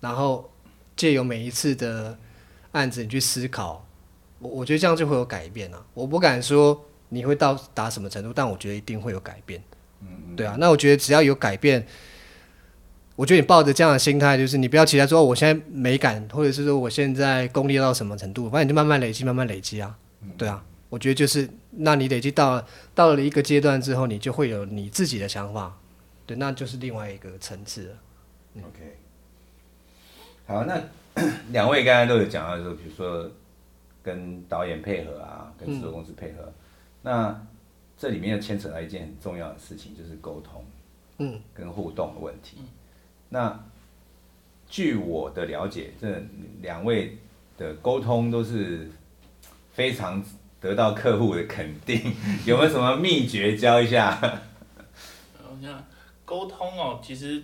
[0.00, 0.50] 然后
[0.96, 2.18] 借由每一次的
[2.72, 3.86] 案子你去思考，
[4.40, 5.80] 我我觉得这样就会有改变啊。
[5.94, 9.62] 我不敢说你会到达什么程度，但我觉得一定会有改变。
[10.36, 11.86] 对啊，那我觉得只要有改变，
[13.16, 19.96] 我觉得你抱着这样的心态，就是你不要期待说我现在美感，或者是说我现在功力到什么程度，反正你就慢慢累积，慢慢累积啊。
[20.36, 25.78] 对啊，我觉得就是，那你累积到到了一个阶段之后，你就会有你自己的想法，
[26.26, 27.94] 对，那就是另外一个层次了。
[28.58, 28.98] OK，
[30.46, 30.80] 好，那
[31.52, 33.30] 两位刚才都有讲到说，比如说
[34.02, 36.52] 跟导演配合啊，跟制作公司配合，
[37.02, 37.46] 那。
[37.96, 40.64] 这里面又牵扯到一件很重要的事情，就是沟通，
[41.18, 42.58] 嗯，跟互动的问题。
[43.34, 43.64] 那
[44.70, 46.22] 据我的了解，这
[46.62, 47.18] 两位
[47.58, 48.88] 的沟通都是
[49.72, 50.24] 非常
[50.60, 52.14] 得到客户的肯定。
[52.46, 54.20] 有没有什么秘诀教一下？
[55.42, 55.84] 我想
[56.24, 57.42] 沟通哦，其实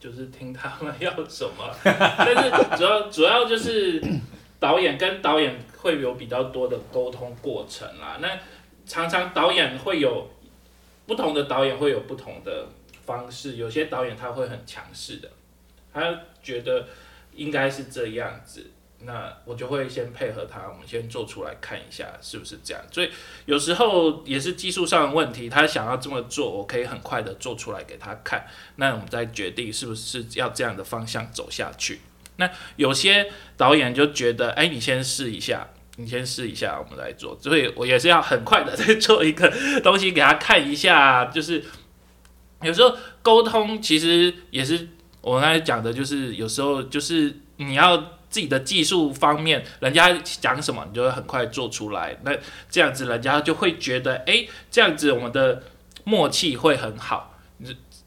[0.00, 4.02] 就是听他们要什么， 但是主要主要就是
[4.58, 8.16] 导演跟导演会有比较多的沟通过程啦。
[8.22, 8.38] 那
[8.86, 10.30] 常常导演会有，
[11.06, 12.66] 不同的导演会有不同的
[13.04, 15.28] 方式，有些导演他会很强势的，
[15.92, 16.86] 他觉得
[17.34, 22.82] 应该是这样子，那我就会先配合他，我们先做出来看一下是不是这样。
[22.90, 23.10] 所以
[23.46, 32.00] 有时候也是技术上的问题，他想要这么做，我可以很快的做出来给他看，那我们再决定是不是要这样的方向走下去。
[32.36, 37.38] 那有些导演就觉得，哎，你先试一下，你先试一下，我们来做。
[37.40, 41.62] 所以我也是要很快的再做一个东西给他看一下，就是
[42.62, 44.88] 有时候沟通其实也是
[45.20, 47.96] 我刚才讲的，就是有时候就是你要
[48.28, 52.18] 自己的技术方面，人家讲什么，你就会很快做出来。
[52.24, 52.32] 那
[52.70, 55.62] 这样子，人家就会觉得，哎，这样子我们的
[56.04, 57.38] 默契会很好，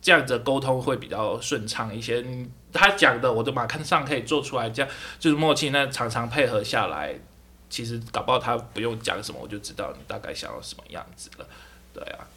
[0.01, 2.25] 这样子沟通会比较顺畅一些。
[2.73, 5.69] 他讲的，我都马上可以做出来，这样就是默契。
[5.69, 7.17] 那常常配合下来，
[7.69, 11.47] 其实搞不好他不用讲什么，我就知道你大概想要什么样子了。
[11.93, 12.27] 对啊。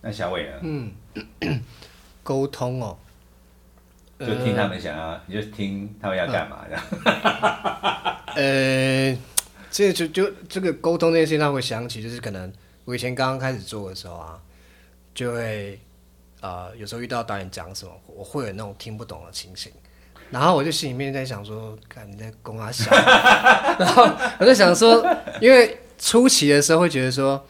[0.00, 0.52] 那小伟呢？
[0.62, 0.92] 嗯，
[2.22, 2.96] 沟通哦，
[4.18, 6.82] 就听他们想要，你就听他们要干嘛这样。
[8.36, 9.18] 呃，
[9.70, 12.52] 这就就这个沟通这件事情，让我想起就是可能
[12.84, 14.38] 我以前刚刚开始做的时候啊，
[15.14, 15.80] 就会。
[16.42, 19.72] 呃，有时候遇到导演讲什么，我会有那种听不懂的情形，
[20.30, 22.88] 然后我就心里面在想说，看你在攻他笑，
[23.80, 24.06] 然后
[24.38, 25.02] 我就想说，
[25.40, 27.44] 因为初期的时候会觉得说，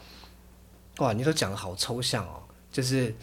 [0.99, 3.15] 哇，你都讲的好抽象哦，就是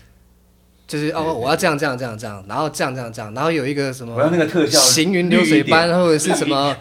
[0.88, 6.76] 就是哦，我要这样这样这样这样，然后这样这样这样，然后有一个什么，我要那个特效，行云流水般，或者是什么，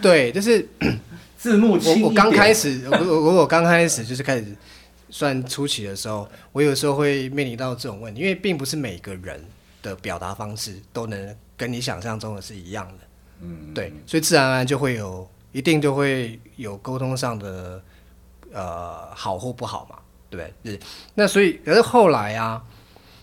[0.00, 0.68] 对，就是
[1.36, 4.44] 字幕我我刚开始，我我我刚开始就是开始。
[5.10, 9.42] 算初期的时候，我有时候会面临到这种问题，因为并不是每个人
[9.80, 13.04] 的表达方式都能跟你想象中的是一样的，
[13.40, 17.82] 嗯，对，所以自然而然就会有，一定就会有沟通上的
[18.52, 19.96] 呃好或不好嘛，
[20.36, 20.52] 对？
[20.64, 20.78] 是，
[21.14, 22.62] 那所以可是后来啊，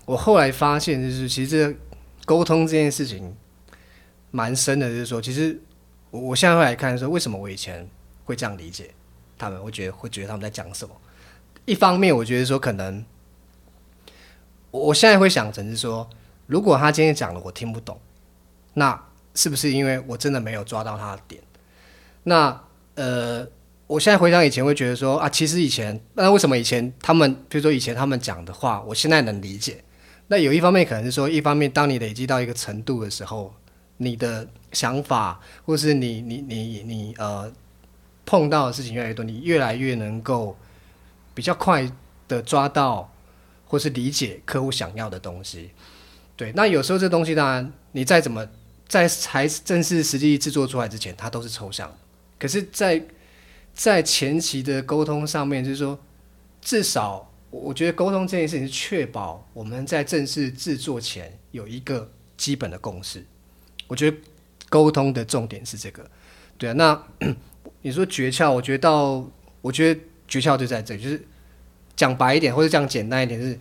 [0.06, 1.78] 我后来发现就是其实
[2.26, 3.36] 沟通这件事情
[4.32, 5.60] 蛮深的，就是说，其实
[6.12, 7.88] 我我现在会来看说，为什么我以前
[8.24, 8.94] 会这样理解
[9.38, 10.96] 他们，会觉得会觉得他们在讲什么。
[11.66, 13.06] 一方面，我觉得说可能，
[14.72, 16.10] 我现在会想成是说，
[16.48, 18.00] 如果他今天讲了我听不懂，
[18.74, 21.42] 那是不是因为我真的没有抓到他的点？
[22.24, 22.62] 那
[22.96, 23.48] 呃，
[23.88, 29.84] 我现在回想以前会觉得说啊，其实以前那为什么以前他们，比如说以前他们讲的话，我现在能理解？
[30.28, 33.54] 那有一方面可能是说，一方面当你累积到一个程度的时候，
[33.98, 37.52] 你的想法或是你你你你呃
[38.26, 40.56] 碰到的事情越来越多，你越来越能够。
[41.36, 41.86] 比较快
[42.30, 43.12] 的抓到，
[43.68, 45.72] 或是理解客户想要的东西，
[46.38, 46.54] 对。
[46.54, 48.48] 那有时候这东西当然，你再怎么
[48.88, 51.94] 在才正式实际制作出来之前，它都是抽象。
[52.40, 53.06] 可是，在
[53.76, 56.00] 在前期的沟通上面，就是说，
[56.62, 63.24] 至少我觉得沟通这件事情是确保我们在正式制作前有一个基本的共识。
[63.86, 64.18] 我觉得
[64.70, 66.10] 沟通的重点是这个，
[66.58, 66.74] 对啊。
[66.74, 67.04] 那
[67.84, 69.24] 你说诀窍，我觉得到，
[69.62, 70.02] 我觉得。
[70.28, 71.24] 诀窍就在这里，就是
[71.96, 73.60] 讲白一点，或者讲简单一点，是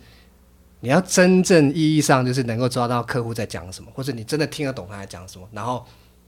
[0.79, 5.85] 你要真正意义上就是能够抓到客户在讲什么，或者你真的听得懂他在讲什么，然后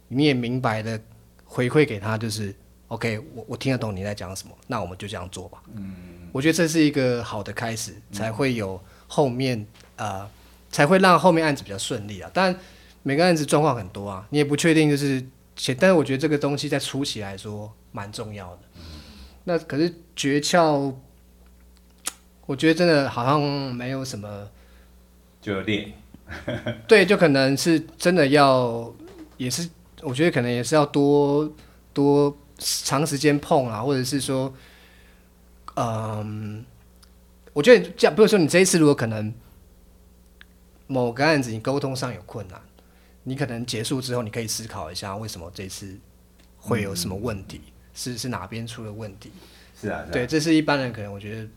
[0.09, 1.01] 你也明白的
[1.43, 2.53] 回馈给他，就是
[2.89, 5.61] OK，我我听得懂你在讲什么，那我们就这样做吧。
[5.75, 5.93] 嗯，
[6.31, 9.65] 我觉得这是一个好的开始，才会有后面
[9.97, 10.29] 呃，
[10.71, 12.31] 才会让后面案子比较顺利啊。
[12.33, 12.57] 但
[13.03, 15.21] 每个案子状况很多啊，你也不确定，就是
[15.55, 18.59] 且，但是我觉得这个东西在初期来说蛮重要的。
[19.43, 20.93] 那可是诀窍，
[22.45, 24.49] 我觉得真的好像没有什么，
[25.41, 25.91] 就练，
[26.87, 28.93] 对，就可能是真的要，
[29.37, 29.69] 也是
[30.01, 31.49] 我觉得可能也是要多
[31.93, 34.53] 多长时间碰啊，或者是说，
[35.75, 36.65] 嗯，
[37.53, 39.33] 我觉得这样，比如说你这一次如果可能
[40.87, 42.61] 某个案子你沟通上有困难，
[43.23, 45.97] 你可能结束之后你可以思考一下为什么这次
[46.57, 47.61] 会有什么问题。
[47.93, 49.31] 是是哪边出了问题？
[49.79, 51.49] 是啊，对，这是一般人可能我觉得，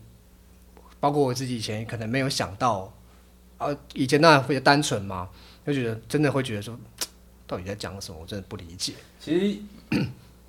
[0.99, 2.91] 包括我自己以前可能没有想到，
[3.59, 5.29] 啊，以前那会单纯嘛，
[5.65, 6.75] 就觉得真的会觉得说，
[7.45, 8.19] 到底在讲什么？
[8.19, 8.93] 我真的不理解。
[9.19, 9.59] 其实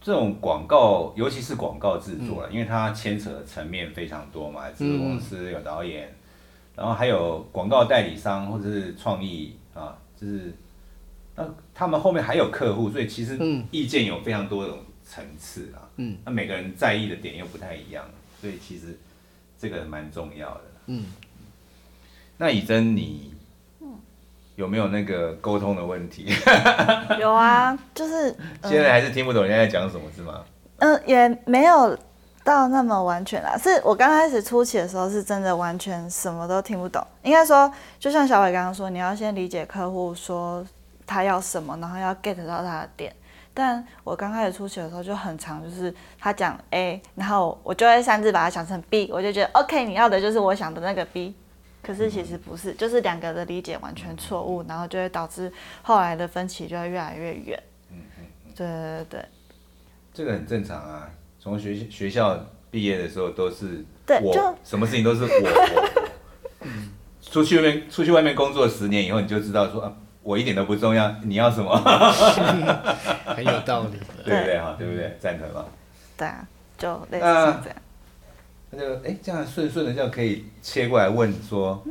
[0.03, 6.15] 这种广告，尤其是广告制作了，因为它牵扯的层面非常多嘛，制作公司有导演，
[6.77, 10.53] 然后还有广告代理商或者是创意啊，就是
[11.37, 13.39] 那他们后面还有客户，所以其实
[13.71, 14.79] 意见有非常多种。
[15.05, 18.09] 层次啊，嗯，那每个人在意的点又不太一样，
[18.41, 18.97] 所以其实
[19.59, 20.63] 这个蛮重要的。
[20.87, 21.05] 嗯，
[22.39, 23.32] 那以真你，
[24.57, 26.33] 有没有那个沟通的问题？
[27.19, 28.35] 有啊，就是
[28.65, 30.41] 现在还是听不懂人家在讲什么，是吗？
[30.79, 31.97] 嗯，也没有
[32.45, 37.05] 到那么完全啦，是我刚开始初期的时候是真的完全什么都听不懂。
[37.23, 40.65] 应该说，就像小伟刚刚说，你要先理解客户说
[41.07, 43.15] 他要什么，然后要 get 到他的点。
[43.55, 51.35] 但我刚开始初期的时候就很长，就是他讲 A，然后我就会擅自把它想成 B，我就觉得 OK，你要的就是我想的那个 B。
[51.83, 55.53] 可是其实不是，就是两个的理解完全错误，然后就会导致
[55.83, 57.63] 后来的分歧就会越来越远。
[57.91, 59.25] 嗯嗯嗯，对对对
[60.15, 61.11] 这个很正常啊。
[61.41, 62.39] 从学学校
[62.71, 66.09] 毕业的时候都是对，我就什么事情都是我。
[67.21, 71.75] 出去外面出去外面工作十年以后，你就知道说啊，我一点都不重要，你要什么，
[73.27, 73.99] 很有道理。
[74.25, 74.77] 对不对哈？
[74.79, 75.17] 对不对？
[75.19, 75.65] 赞成吗？
[76.17, 76.47] 对啊，
[76.79, 77.25] 就类似
[77.65, 77.77] 这样。
[78.75, 81.83] 那就哎，这样顺顺的就可以切过来问说，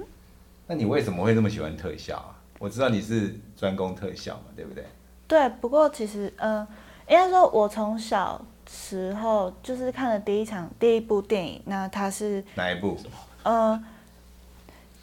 [0.65, 2.35] 那你为什么会那么喜欢特效啊？
[2.57, 4.83] 我知道你是专攻特效嘛，对不对？
[5.27, 6.67] 对，不过其实，呃，
[7.07, 12.97] 应该说，我从小时候就是看了第一场第一部电影，那它是哪一部？
[13.43, 13.83] 呃，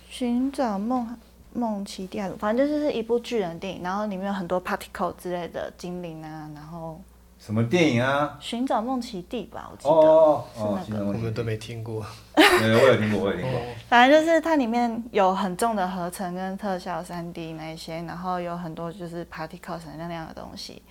[0.09, 1.17] 寻找梦
[1.53, 7.01] 梦奇地还是反正就是一部巨人电影，然后里面有很多 particle 之类的精灵啊，然后
[7.39, 8.37] 什么电影啊？
[8.41, 9.91] 寻找梦奇地吧，我记得。
[9.91, 12.05] 哦哦是那个我们都没听过。
[12.35, 13.59] 对，我有听过，我有听过。
[13.61, 20.83] 哦，反正就是它里面有很重的合成跟特效、三 D 那一些，然后有很多就是 particle 闪亮亮的东西，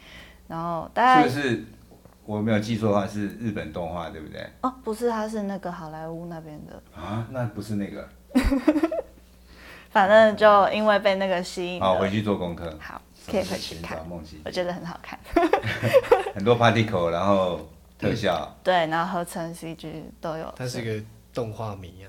[0.48, 1.66] 然后大概是不是
[2.26, 4.46] 我没有记错的话是日本动画，对不对？
[4.62, 8.08] 哦，不是，它是那个好莱坞那边的，啊，那不是那个。
[9.90, 11.82] 反正就因为被那个吸引。
[11.82, 12.72] 好，回去做功课。
[12.80, 14.00] 好，可以回去看，
[14.46, 15.20] 我觉得很好看。
[16.34, 17.68] 很多 particle，然后
[18.00, 20.54] 特效，对，然后合成 CG 都有。
[20.56, 21.04] 他是一个
[21.34, 22.08] 动画迷啊。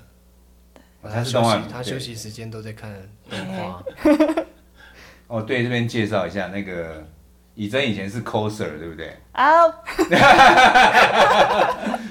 [1.02, 2.92] 他他休息是动画迷，他休息时间都在看
[3.28, 3.82] 动画。
[5.28, 7.04] 哦，对，这边介绍一下，那个
[7.54, 9.16] 以真以前是 coser，对不对？
[9.32, 9.62] 啊，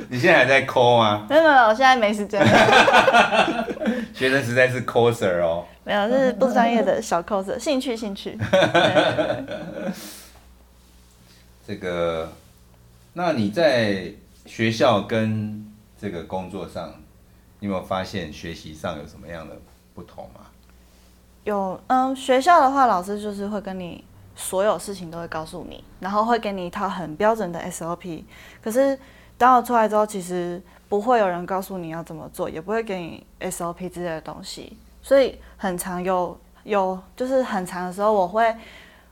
[0.10, 1.26] 你现在还在 co 吗？
[1.30, 3.68] 没有没有，我现在没时间了。
[4.14, 5.66] 学生时代是 coser 哦。
[5.88, 8.38] 没有，这是不专业的小 cos，兴趣兴趣。
[8.38, 9.94] 对
[11.66, 12.30] 这个，
[13.14, 14.12] 那你在
[14.46, 15.66] 学校跟
[15.98, 16.90] 这个工作上，
[17.60, 19.56] 你有没有发现学习上有什么样的
[19.94, 20.42] 不同吗？
[21.46, 24.04] 有，嗯，学校的话，老师就是会跟你
[24.36, 28.26] 所有事情都会告诉你，然后会给你一套很标准的 SOP。
[28.62, 29.00] 可是
[29.38, 34.78] 当我出来之后，其实不会有人告诉你要怎么做，也不会给你 SOP 之类的东西，
[35.08, 38.54] 所以很长有有就是很长的时候，我会。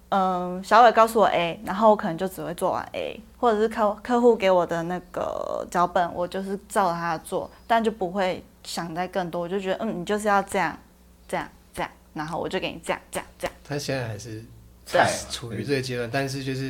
[0.10, 10.78] 嗯，小伟告诉我 A，然后我可能就只会做完 A，或者是客客户给我的那个脚本，我就是照着他做，但就不会想再更多，我就觉得嗯，你就是要这样，
[11.28, 13.56] 这样，这样，然后我就给你这样，这样，这样。
[13.68, 14.42] 他现在还是
[14.86, 16.68] 菜啊处于这个阶段，但是就是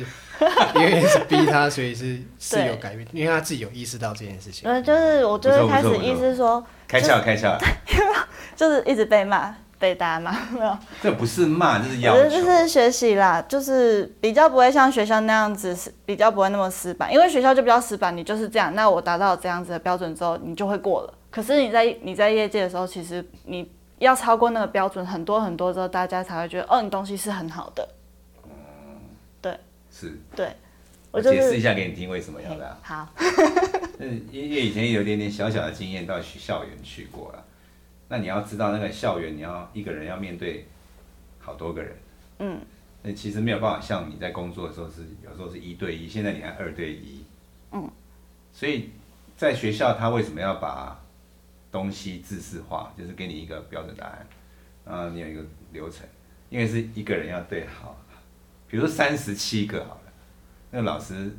[0.74, 4.68] 因为是逼他，所以是是有改变，因为他自己有意识到这件事情。
[4.68, 7.58] 呃，就是我就不是开始意思说，开窍，开窍，
[8.56, 12.36] 就是一直被骂，被大家骂， 没有，这不是骂，就是要我觉得求。
[12.36, 21.14] 就是学习啦，就是比较不会像学校那样子，是比较不会那么死板，因为学校就比较死板，你就是这样，那我达到这样子的标准之后，你就会过了。
[21.30, 27.88] 可是你在你在业界的时候，其实你要超过那个标准很多很多之后，大家才会觉得，哦，你东西是很好的
[29.42, 29.58] 对。
[29.90, 30.54] 是，对，
[31.10, 32.76] 我就是解释一下给你听为什么要这样？
[32.82, 33.08] 好，
[33.98, 37.44] 嗯，因为以前有点点小小的经验，到学校园去过了。
[38.08, 40.66] 那你要知道，那个校园你要一个人要面对
[41.40, 41.96] 好多个人，
[42.38, 42.60] 嗯，
[43.02, 47.24] 那其实没有办法像你在工作的时候是有时候是一对一，现在你还二对一，
[47.72, 47.90] 嗯，
[48.52, 48.90] 所以
[49.36, 51.02] 在学校他为什么要把
[51.72, 54.26] 东西自式化，就是给你一个标准答案，
[54.84, 55.42] 然后你有一个
[55.72, 56.06] 流程，
[56.48, 57.96] 因为是一个人要对好，
[58.68, 60.12] 比如说三十七个好了，
[60.70, 61.34] 那个老师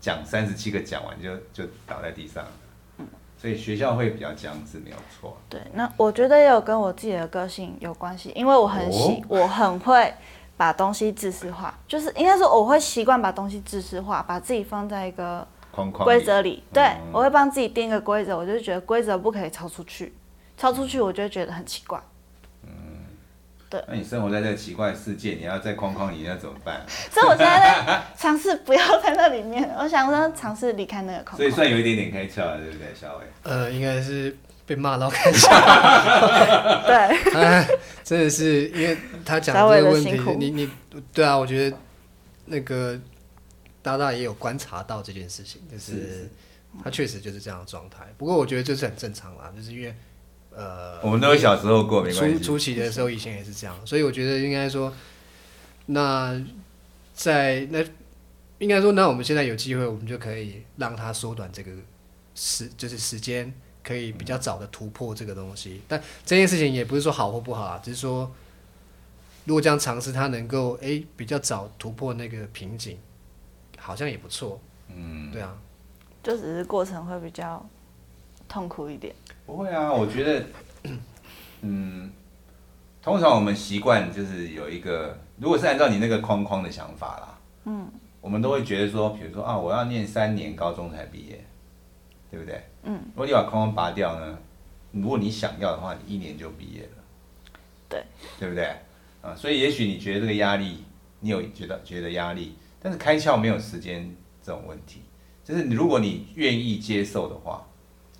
[0.00, 2.50] 讲三十七个讲完就就倒在地上了，
[3.36, 5.36] 所以学校会比较僵是没有错。
[5.48, 10.12] 对，那我觉得也有跟我自己的个性有关系，因为我很喜，我很会
[10.56, 20.14] 把东西自私化，就是应该说我会习惯把东西自私化，把自己放在一个框框规则里，对嗯我会帮自己定一个规则，我就觉得规则不可以超出去，
[20.56, 22.00] 超出去我就会觉得很奇怪。
[23.86, 26.84] 那你生活在这个奇怪的世界，你要在框框里，那怎么办？
[27.10, 31.50] 所以我现在在尝试不要在那里面， 我想说尝试离开那个框所以。
[31.50, 33.24] 算有一点点开窍了，对不对，小伟？
[33.42, 35.48] 呃，应该是被骂到开窍。
[36.86, 36.94] 对，
[37.34, 37.68] 哎
[38.02, 40.70] 真的是因为他讲这个问题的辛苦，你你
[41.12, 41.76] 对啊，我觉得
[42.46, 42.98] 那个
[43.82, 46.30] 大大也有观察到这件事情，就是是
[46.82, 48.04] 他确实就是这样的状态。
[48.16, 49.94] 不过我觉得这是很正常啦，就是因为
[50.60, 52.38] 呃，我们都有小时候过，没关系。
[52.38, 54.92] 初初期的时候以前也是这样，所以我觉得应该说，
[55.86, 56.38] 那
[57.14, 57.82] 在那
[58.58, 61.72] 应该说，那我们现在有机会，我们就可以让它缩短这个
[62.34, 63.50] 时就是时间
[63.82, 65.80] 可以比较早的突破这个东西。
[65.88, 68.30] 但这件事情也不是说好或不好啊，只是说
[69.46, 72.98] 如果这样尝试，它能够诶比较早突破那个瓶颈，
[73.78, 74.60] 好像也不错。
[74.94, 75.56] 嗯，对啊，
[76.22, 77.66] 就只是过程会比较
[78.50, 79.14] 痛苦一点。
[79.46, 80.44] 不会啊，我觉得，
[81.62, 82.10] 嗯，
[83.00, 87.88] 通常我们习惯就是有一个，如果是按照你那个框框的想法啦，嗯，
[88.20, 91.44] 我们都会觉得说，比如说啊，我要念三年高中才毕业，
[92.30, 92.60] 对不对？
[92.82, 94.36] 嗯，如果你把框框拔掉呢，
[94.90, 98.04] 如果你想要的话，你一年就毕业了，对，
[98.40, 98.74] 对不对？
[99.22, 100.82] 啊，所以也许你觉得这个压力，
[101.20, 104.10] 你有觉得觉得压力，但是开窍没有时间
[104.42, 105.02] 这种问题，
[105.44, 107.66] 就是你如果你愿意接受的话，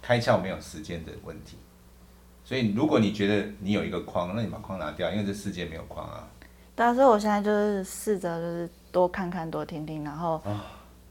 [0.02, 1.56] 开窍没有时间的问题。
[2.44, 6.28] 所以如果你觉得你有一个框，那你把框拿掉，因为这世界没有框啊。
[6.74, 10.42] 对啊，所以我现在就是试着就是多看看多听听，然后，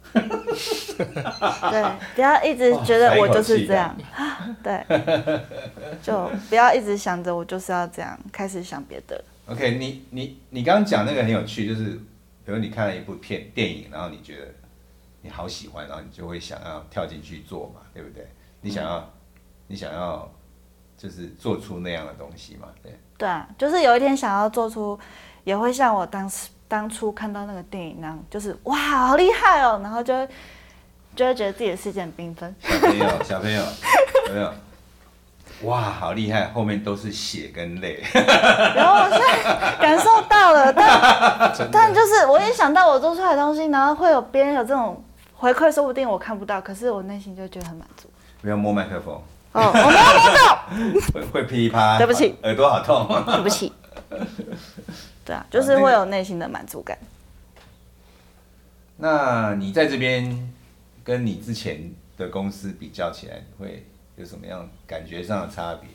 [0.11, 3.95] 对，不要一直觉得我就是这样，
[4.63, 4.83] 对，
[6.01, 9.23] 就不要一直想着我就是要这样，开始想别的。
[9.45, 11.91] OK，你你你刚刚讲那个很有趣，就是
[12.43, 14.47] 比如你看了一部片电影，然后你觉得
[15.21, 18.27] 你好喜欢，然后你就会想要跳进去做嘛，对不对？
[18.61, 19.09] 你想要、
[19.67, 20.29] 你想要
[20.97, 22.97] 就是做出那样的东西嘛，对。
[23.17, 24.97] 对啊，就是有一天想要做出，
[25.43, 30.27] 也会像我当时当初看到那个电影那样，就是哇，好厉害哦，然后就会
[31.15, 32.55] 就会觉得自己的世界很缤纷。
[32.61, 33.61] 小朋友，小朋友，
[34.27, 34.53] 有没有？
[35.63, 36.47] 哇，好厉害！
[36.53, 38.01] 后面都是血跟泪。
[38.15, 45.03] 然后我现在感受到了，但 但就是我也想到我做出来的东西，然后会有别人有这种
[45.35, 48.09] 回馈，说不定我看不到，可是我内心就觉得很满足。
[48.41, 49.21] 不要摸麦克风，
[49.53, 49.89] 哦，我没有
[50.21, 50.69] 摸到，
[51.13, 51.97] 会 会噼里啪。
[51.97, 53.07] 对不起，耳朵好痛。
[53.35, 53.71] 对不起。
[55.25, 56.97] 对啊，就是会有内心的满足感。
[58.97, 60.51] 那你在这边
[61.03, 63.85] 跟你之前的公司比较起来，会
[64.17, 65.89] 有什么样感觉上的差别？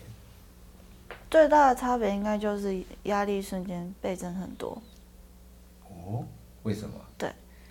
[1.30, 4.80] 最大的差别应该就是压力瞬间倍增很多。
[5.88, 6.24] 哦，
[6.62, 6.94] 为什么？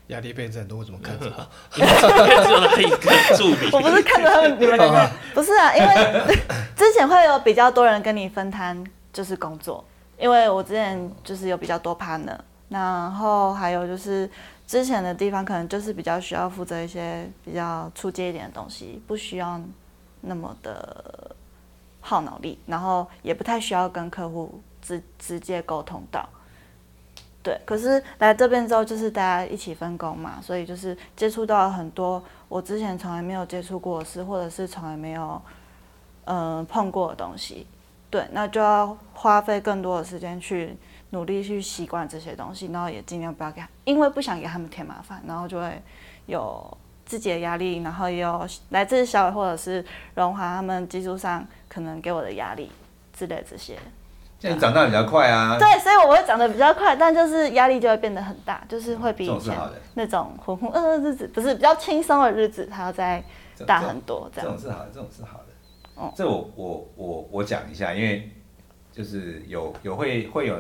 [0.08, 1.48] 压力倍增很多，我怎么看着我？
[1.76, 6.36] 只有他一个助理，我不是看着他们你们两个， 不是啊，因为
[6.76, 8.84] 之前会有比较多人跟你分摊
[9.14, 9.84] 就是工作，
[10.18, 12.38] 因为我之前就是有比较多 partner，
[12.70, 14.30] 然后还有就是
[14.68, 19.60] 之前的地方可能就是比较需要负责一些比较出街一点的东西，不需要
[20.22, 21.36] 那么的
[22.02, 26.28] 耗脑力，然后也不太需要跟客户直直接沟通到。
[27.44, 35.42] 对，可是来这边之后，就是大家一起分工嘛，所以就是接触到了很多我之前从来没有接触过的事，或者是从来没有
[36.26, 37.68] 嗯、碰过的东西。
[38.10, 40.78] 对，那就要花费更多的时间去
[41.10, 45.82] 努力去习惯这些东西，然后也尽量不要给，因为不想给他们添麻烦，然后就会
[46.28, 49.84] 有自己的压力，然后也有来自小伟或者是
[50.16, 52.72] 荣华他们技术上可能给我的压力
[53.12, 53.78] 之类这些。
[54.44, 55.58] 现在你长大比较快啊。
[55.58, 59.58] 对，所以我会长得比较快，但就是压力就会变得很大，就是会比以前
[59.94, 63.24] 那种浑浑噩噩日子，不是比较轻松的日子，还要再
[63.66, 64.52] 大很多这样。
[64.52, 65.46] 这种是好的，这种是好的。
[65.96, 68.30] 哦这我我我我讲一下，因为
[68.92, 70.58] 就是有有会会有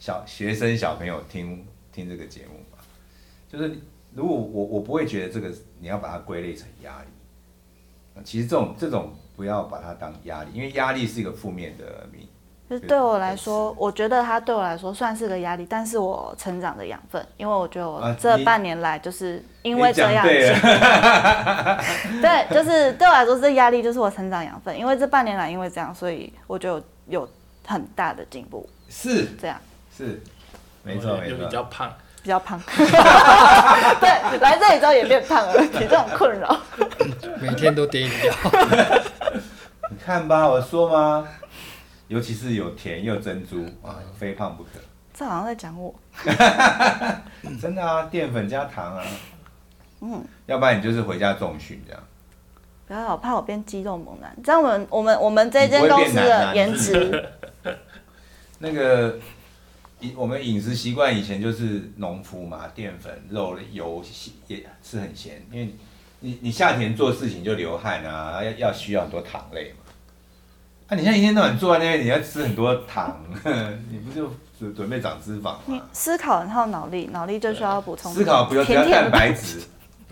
[0.00, 2.82] 小学生小朋友听听这个节目嘛，
[3.48, 3.78] 就是
[4.14, 12.26] 如果我我不会觉得这个你要把它归类成压力，其实这种这种不要把它当压力，因为压力是一个负面的名。
[12.68, 20.58] 就是对我来说，我觉得它对我来说算是个压力，但是我成长的养分，因为我觉得我这半年来就是因为这样，对了，
[22.20, 27.28] 对，就是对我来说这压力就是我成长养分，因为这半年来因为这样，所以我就有有
[27.66, 29.56] 很大的进步，是这样
[29.96, 30.20] 是，
[30.82, 31.50] 没错没就比错。
[31.50, 31.92] 较胖。
[32.22, 32.60] 比较胖。
[32.66, 36.60] 对，来这里之后也变胖了，有这种困扰。
[37.40, 38.34] 每天都点饮料，
[39.88, 41.28] 你看吧，我说吗？
[42.08, 44.70] 尤其是有甜又珍珠啊，非胖不可。
[45.12, 45.94] 这好像在讲我。
[47.60, 49.04] 真的啊，淀粉加糖啊，
[50.00, 52.02] 嗯，要不然你就是回家重训这样。
[52.86, 54.36] 不要，我怕我变肌肉猛男。
[54.44, 57.28] 这样我们我们我们这间公司的颜值，
[58.60, 59.18] 那个
[60.00, 64.04] 饮我们饮食习惯以前就是农夫嘛，淀粉、肉、油
[64.46, 65.74] 也吃很咸，因为
[66.20, 69.78] 你你夏天做事情就流汗啊，要要需要很多糖类嘛。
[70.88, 73.20] 啊，你现在一天到晚坐在那边，你要吃很多糖，
[73.90, 75.82] 你不就准准备长脂肪你吗？
[75.92, 79.60] 思考很耗脑力，脑力就需要补充思考不要只要蛋甜甜的白质，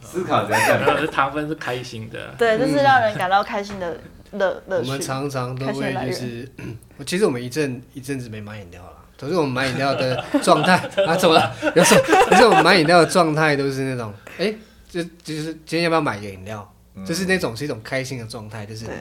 [0.03, 1.07] 思考只要蛋然后白质。
[1.07, 3.97] 是糖分是开心的，对，就是让人感到开心的
[4.33, 5.07] 乐乐我们趣。
[5.07, 6.49] 常常都会就是，
[7.07, 10.75] 其实我们一阵一阵子没买饮料了，可是我们买饮料的状态
[11.07, 11.55] 啊，怎么了？
[11.77, 14.53] 有时候，可是我们买饮料的状态都是那种，哎、
[14.89, 16.69] 就就是今天要不要买个饮料？
[17.07, 18.95] 就是那种是一种开心的状态，就是对，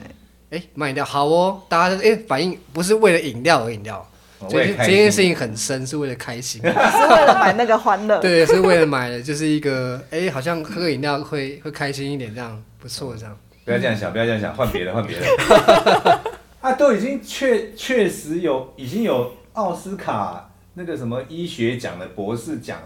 [0.54, 4.06] 哎卖饮料好哦，大家就哎反应不是为了饮料而饮料，
[4.48, 6.60] 所以哦我也开心这件事情很深，是为了开心。
[6.64, 8.18] 是为了买那个欢乐。
[8.20, 13.36] 对，是为了买的，就是一个哎，好像喝个饮料会会开心一点，这样不错，这样。
[13.64, 16.20] 不要这样想，不要这样想，换别的， 换别的。
[16.60, 22.78] 啊，都已经确确实有，已经有奥斯卡那个什么医学奖的博士讲，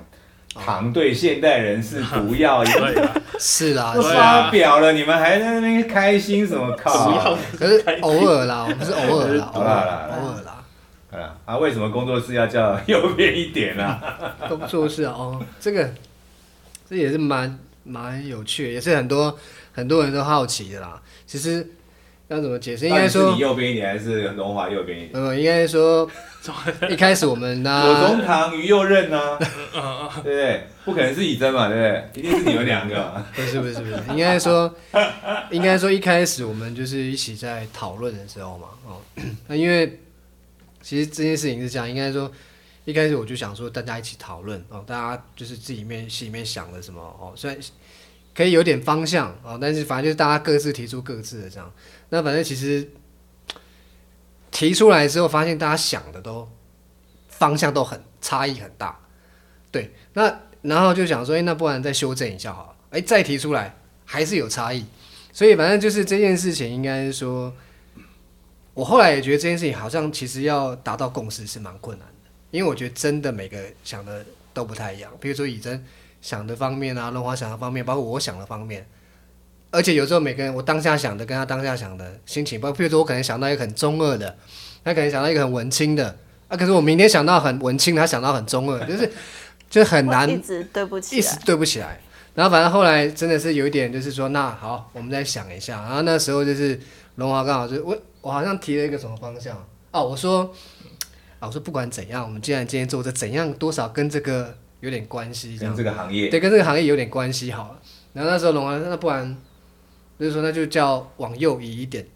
[0.55, 6.75] 糖对现代人是毒药，对啦，是啦都，发表了，你们还在那边开心什么？
[6.77, 7.37] 靠！
[7.57, 11.35] 可是偶尔啦，我们是偶尔啦，偶好啦啦偶尔啦。
[11.45, 13.99] 啊，为什么工作室要叫右边一点呢？
[14.49, 15.89] 工作室啊，哦，这个
[16.89, 19.39] 这也是蛮蛮有趣的，也是很多
[19.73, 21.01] 很多人都好奇的啦。
[21.27, 21.67] 其实
[22.29, 22.87] 要怎么解释？
[22.89, 25.23] 应该说你，右边一点还是龙华右边一点？
[25.23, 26.09] 呃，应该说
[26.89, 29.39] 一开始我们左呢，宗棠、于右任呢？
[30.23, 30.67] 对不对？
[30.85, 32.23] 不可能是以真嘛，对不对？
[32.23, 33.27] 一定是你们两个嘛。
[33.35, 34.73] 不是不是不是，应该说
[35.51, 39.01] 应该说一开始我们就是一起在讨论的时候嘛，哦，
[39.49, 40.01] 那因为
[40.83, 42.31] 其实这件事情是这样，应该说。
[42.85, 47.61] 一开始我就想说，大家一起讨论哦，大家就是自己面心里面想的什么哦，虽然
[48.35, 51.71] 可以有点方向哦，但是反正就是大家各自提出各自的这样。
[52.11, 52.91] 那反正其实
[54.51, 56.49] 提出来之后，发现大家想的都
[57.29, 58.99] 方向都很差异很大，
[59.71, 59.95] 对。
[60.15, 64.85] 那然后就想说，哎、那不然再修正一下好了，哎、再提出来还是有差异，
[65.33, 67.53] 所以反正就是这件事情，应该说，
[68.75, 75.85] 我后来也觉得这件事情好像其实要达到共识是蛮困难的，因为我觉得真的每个想的都不太一样，比如说以真
[76.23, 78.87] 想的方面啊，龙华想的方面，包括我想的方面。
[79.71, 84.37] 而且有时候每个人我当下想的跟他当下想的心情，包括比如说我可能想到一个很中二的，
[84.85, 86.17] 他可能想到一个很文青的，
[86.49, 89.11] 啊，可是我明天想到很文青，他想到很中二，就是
[89.69, 91.37] 就很难一直对不起一直。
[91.45, 92.01] 对不起来。
[92.35, 95.83] 然后反正后来真的是有一点，就是说，那好，我们再想一下。
[95.83, 96.79] 然后那时候就是
[97.17, 99.57] 龙华刚好就我我好像提了一个什么方向
[99.91, 100.49] 哦，我说
[101.41, 107.81] 啊，我说不管怎样，我们既然今天做这怎样多少跟这个有点关系，这样跟这个行业，对，跟这个行业有点关系好了。
[108.13, 109.37] 然后那时候龙华那不然
[110.19, 112.07] 就是说那就叫往右移一点。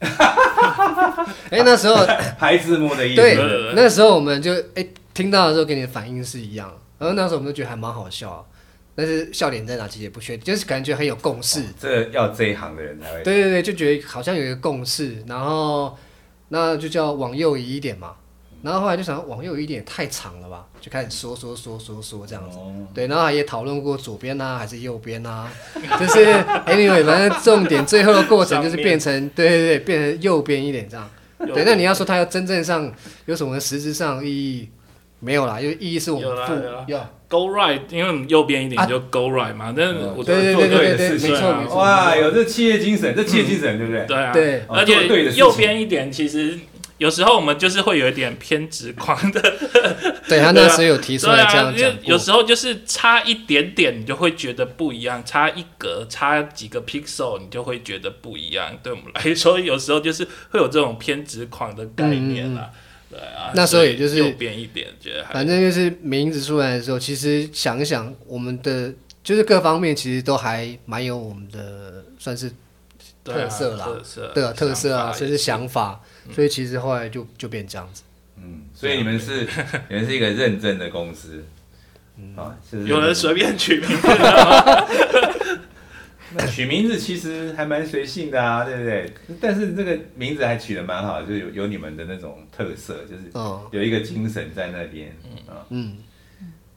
[1.50, 1.96] 哎，那时候
[2.38, 3.16] 拍字幕的意思。
[3.16, 8.44] 对对，那时候我们就哎、听到的时候，跟你的反应是一样，然后那时候我们就觉得还蛮好笑啊，
[8.94, 11.64] 但是笑点在哪其实也不确定，就是感觉很有共识。
[11.80, 13.22] 这要这一行的人才会。
[13.24, 15.96] 对对对，就觉得好像有一个共识，然后
[16.50, 18.14] 那就叫往右移一点嘛。
[18.62, 22.58] 然后后来就想往右一点也太长了吧，就开始说说说说说这样子。
[22.58, 22.72] 哦。
[22.92, 25.50] 对，然后也讨论过左边啊还是右边啊，
[25.98, 26.24] 就是
[26.66, 31.08] anyway，反正重点最后的过程就是变成对对对，变成右边一点这样。
[31.54, 32.92] 对，那你要说它要真正上
[33.26, 34.68] 有什么实质上意义？
[35.20, 36.48] 没有啦，因为意义是我们有啦
[36.86, 36.98] 有
[37.28, 38.86] Go right，因为右边一点啊。
[38.86, 41.76] 就 Go right 嘛，但是我对对做对对对，对的事没错。
[41.76, 44.06] 哇，有这企业精神，这企业精神对不对？
[44.06, 46.58] 对啊，对哦而且右边一点，其实
[46.98, 49.40] 有时候我们就是会有一点偏执狂的，
[50.28, 58.76] 对他那时候有提出来这样讲过，有时候就是差一点点，你就会觉得不一样，差一格，差几个 pixel，你就会觉得不一样。
[58.82, 62.70] 对我们来说，有时候就是会有这种偏执狂的概念啦。
[63.10, 68.92] 对啊，那时候也就是右边一点，觉得反正就是名字出来的时候，其实想一想，我们的
[69.22, 72.50] 就是各方面其实都还蛮有我们的算是
[73.24, 76.00] 特色啦特色对啊特色啊，甚至想法也是想法，
[76.32, 78.02] 所以其实后来就就变这样子。
[78.36, 79.46] 嗯，所以你们是
[79.88, 81.44] 你们是一个认证的公司，
[82.36, 84.08] 啊，就是有人随便取名字
[86.52, 89.10] 取名字其实还蛮随性的啊，对不对？
[89.40, 95.08] 但是这个名字还取得蛮好，就有有你们的那种特色，就是哦，有一个精神在那边
[95.48, 95.64] 啊。
[95.70, 95.96] 嗯，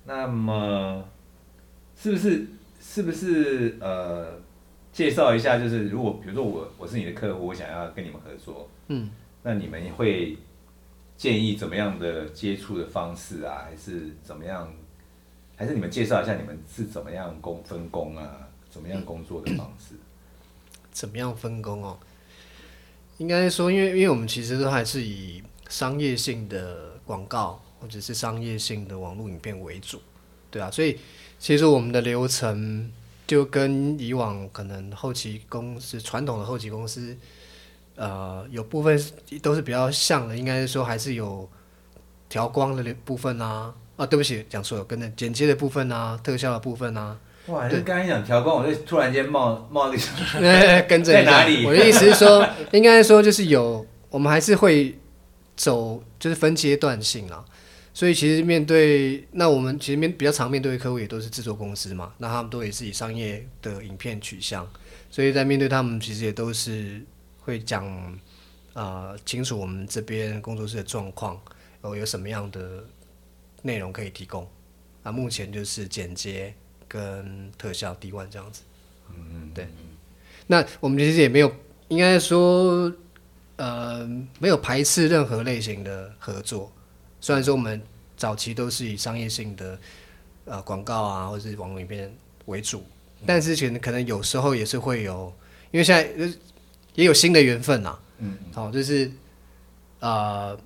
[0.06, 1.04] 那么
[2.02, 2.46] 是不是
[2.82, 4.40] 是不是呃，
[4.94, 9.10] 介绍一下，就是如果比如说我我是你的客户，我想要跟你们合作，嗯，
[9.44, 10.38] 那你们会
[11.18, 14.72] 建议怎么样的接触的方式啊，还是怎么样？
[15.56, 19.96] 还是你们介绍一下你们是怎么样工分工啊，怎么样工作的方式？
[20.92, 21.98] 怎么样分工哦？
[23.18, 30.02] 应该说，因为因为我们其实都还是以商业性的广告或者是商业性的网络影片为主，
[30.50, 30.98] 对啊，所以
[31.38, 32.92] 其实我们的流程
[33.28, 37.16] 就跟以往可能后期公司传统的后期公司，
[38.02, 39.00] 呃，有部分
[39.44, 41.48] 都是比较像的，应该是说还是有
[42.28, 50.04] 调光的部分啊，啊，对不起，讲错了，跟着剪接的部分啊，特效的部分啊，哇，就刚才讲调光，我就突然间冒 冒一个
[50.42, 51.64] 哎， 跟着在哪里？
[51.64, 52.44] 我的意思是说，
[52.74, 54.98] 应该说就是有，我们还是会
[55.56, 57.46] 走，就是分阶段性啦。
[57.94, 64.68] 所以其实面对那我们其实面比较常面对的客户也都是制作公司嘛，那他们都也是以商业的影片取向，
[65.12, 67.00] 所以在面对他们其实也都是
[67.42, 67.86] 会讲
[68.74, 71.34] 啊、呃清楚我们这边工作室的状况，
[71.82, 72.84] 然后有什么样的
[73.62, 74.48] 内容可以提供。
[75.04, 76.54] 啊，目前就是剪接
[76.88, 78.62] 跟特效 D one 这样子。
[79.10, 79.68] 嗯对。
[80.48, 81.52] 那我们其实也没有，
[81.88, 82.92] 应该说，
[83.56, 84.08] 呃，
[84.40, 86.72] 没有排斥任何类型的合作。
[87.20, 87.82] 虽然说我们
[88.18, 89.80] 早期都是以商业性的
[90.46, 92.14] 呃广告啊，或者是网络影片
[92.46, 92.84] 为主，
[93.26, 95.34] 但是可能可能有时候也是会有，
[95.72, 96.34] 因为现在呃
[96.96, 97.98] 也有新的缘分呐。
[98.20, 98.38] 嗯。
[98.54, 99.12] 好、就是
[100.00, 100.58] 呃，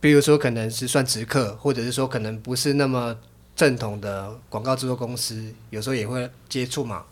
[0.00, 3.16] 比如说可能是算直客，或者是说可能不是那么
[3.54, 7.04] 正统的广告制作公司，有时候也会接触嘛。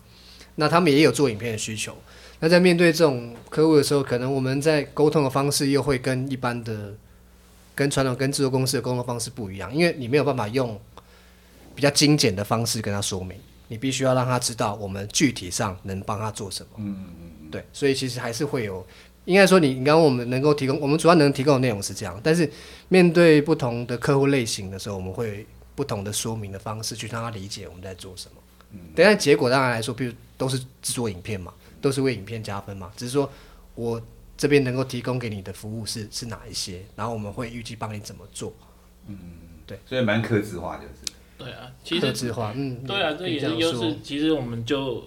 [0.55, 1.95] 那他们也有做影片的需求。
[2.39, 6.93] 那在面对这种客户的时候，可能我们在沟通的方式又会跟一般的、
[7.73, 10.79] 跟传统跟制作公司的沟通方式不一样，因为你没有办法用
[11.73, 13.37] 比较精简的方式跟他说明，
[13.67, 16.69] 你必须要让他知道我们具体上能帮他做什么。
[16.77, 17.31] 嗯嗯嗯。
[17.51, 18.85] 对，所以其实还是会有，
[19.25, 22.49] 应该说你你刚刚我们能够提供，我们主要能提供的内容是这样，但是
[22.89, 28.41] 面对不同的客户类型的时候，我们会不同的说明的方式去让他理解我们在做什么。
[28.71, 28.79] 嗯。
[28.95, 33.29] 但是结果当然来说，比如都是制作影片嘛，都是为影片加分嘛，只是说
[33.75, 34.01] 我
[34.37, 38.53] 这边能够提供给你的服务是是哪一些，然后我们会预计帮你怎么做。
[39.07, 39.17] 嗯，
[39.65, 41.13] 对所以蛮克制化就是。
[41.37, 43.97] 对啊，其实客制化，嗯，对啊，这也是优势。
[44.01, 45.03] 其实我们就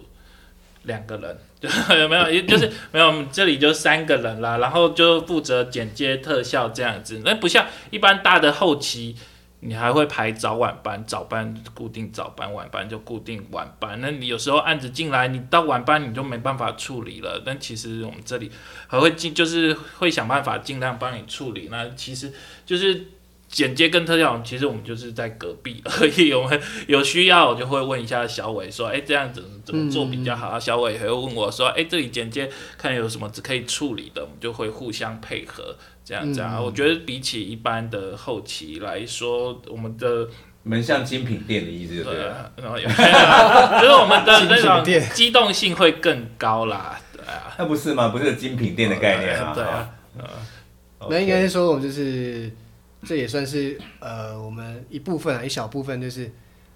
[0.83, 1.69] 两个人，就有
[2.09, 2.43] 没有？
[2.43, 7.23] 就是没有，我们这里就三个人啦，然后就负责剪接、特效这样子。
[7.25, 9.17] 那不像一般大的后期，
[9.61, 14.01] 你还会排早晚班，早班固定早班，晚班就固定晚班。
[14.01, 17.43] 那你有时候案子进来，你到晚班你就没办法处理了。
[17.45, 18.51] 但其实我们这里
[18.87, 21.69] 还会尽，就是会想办法尽量帮你处理。
[21.71, 22.33] 那其实
[22.65, 23.07] 就是。
[23.49, 26.33] 剪接跟特效，其实我们就是在隔壁而已。
[26.37, 35.75] 我们有需要，我就会问一下小伟说：“哎、这样子怎么做比较好？”啊小伟也会问我说：“哎、这里剪接看有什么只可以处理的，我们就会互相配合，
[36.05, 36.63] 这样这样。
[36.63, 40.29] 我觉得比起一般的后期来说，我们的
[40.65, 42.15] 门像精品店的意思对
[42.63, 44.85] 然后有就是我们的那种
[45.15, 48.09] 机动性会更高啦，对啊，那不是吗？
[48.09, 49.55] 不是精品店的概念吗？
[49.55, 49.91] 对啊，
[51.09, 52.51] 那应该是说，我们就是
[53.05, 56.31] 这也算是呃我们一部分啊，一小部分就是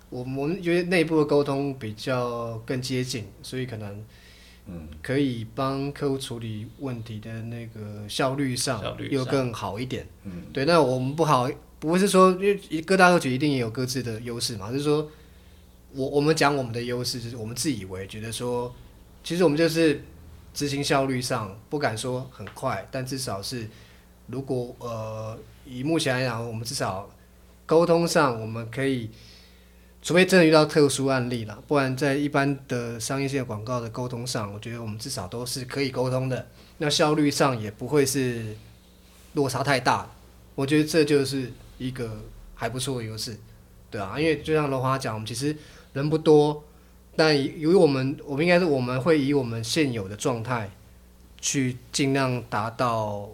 [0.09, 4.05] 我们我们觉得内部的沟通比较更接近，所以可能
[4.67, 10.07] 嗯可以帮客户处理问题的那个效率上效率上又更好一点。
[10.25, 11.51] 嗯，对，那我们不好，
[11.81, 15.11] 不是说因为各大客群一定也有各自的优势嘛，就是说
[15.93, 18.73] 我我们讲我们的优势，就是我们自以为觉得说，
[19.25, 20.01] 其实我们就是
[20.55, 23.69] 执行效率上不敢说很快，但至少是
[24.29, 27.11] 如果呃以目前来讲，我们至少
[27.67, 29.11] 沟通上我们可以。
[30.05, 36.45] 除非真的遇到特殊案例了，不然在一般的商业性广告的沟通上，我觉得我们至少都是可以沟通的。
[36.79, 38.57] 那效率上也不会是
[39.35, 40.11] 落差太大，
[40.57, 42.21] 我觉得这就是一个
[42.57, 43.39] 还不错的优势，
[43.93, 45.57] 对啊，因为就像罗华讲，我们其实
[45.93, 46.65] 人不多，
[47.15, 50.69] 但由于我们，我们应该是我们会以我们现有的状态
[51.41, 53.31] 去尽量达到，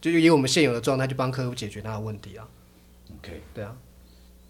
[0.00, 2.48] 就是以我们现有的状态去帮客户解决他的问题啊
[3.16, 3.42] ，OK。
[3.52, 3.76] 对啊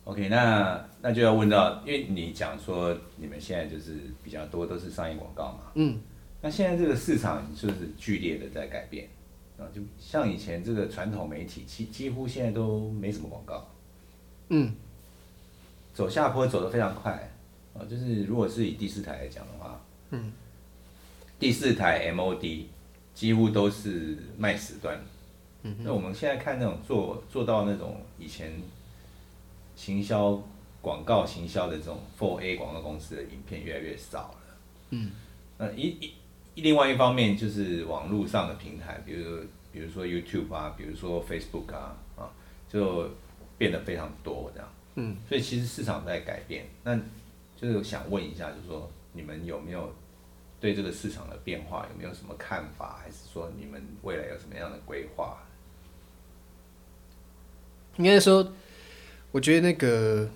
[0.04, 5.98] ，OK，那那就要问到，因为你讲说你们现在就是比较多都是商业广告嘛，嗯，
[6.40, 9.08] 那现在这个市场就是剧烈的在改变？
[9.58, 13.68] 啊，就像以前这个传统媒体，几几乎现在都没什么广告，
[14.50, 14.72] 嗯，
[15.92, 17.28] 走下坡走得非常快
[17.74, 19.80] 啊，就是如果是以第四台来讲的话，
[20.10, 20.32] 嗯，
[21.40, 22.66] 第四台 MOD
[23.14, 24.96] 几乎都是卖时段，
[25.62, 28.52] 嗯，那我们现在看那种做做到那种以前
[29.74, 30.40] 行销
[30.80, 34.56] 广告行销的这种 f o r A 广告公司的影片越来越少了，
[34.90, 35.10] 嗯，
[35.58, 35.88] 那一
[36.54, 39.40] 一另外一方面就是网络上的平台，比如
[39.72, 42.30] 比如说 YouTube 啊，比如说 Facebook 啊啊，
[42.68, 43.10] 就
[43.56, 44.68] 变得非常多这样。
[44.94, 46.96] 嗯，所以其实市场在改变，那
[47.56, 49.92] 就是想问一下，就是说你们有没有
[50.60, 55.38] 对这个市场的变化有没有什么看法，还是说你们未来有什么样的规划？
[57.98, 58.52] 应该说，
[59.32, 60.28] 我觉得那个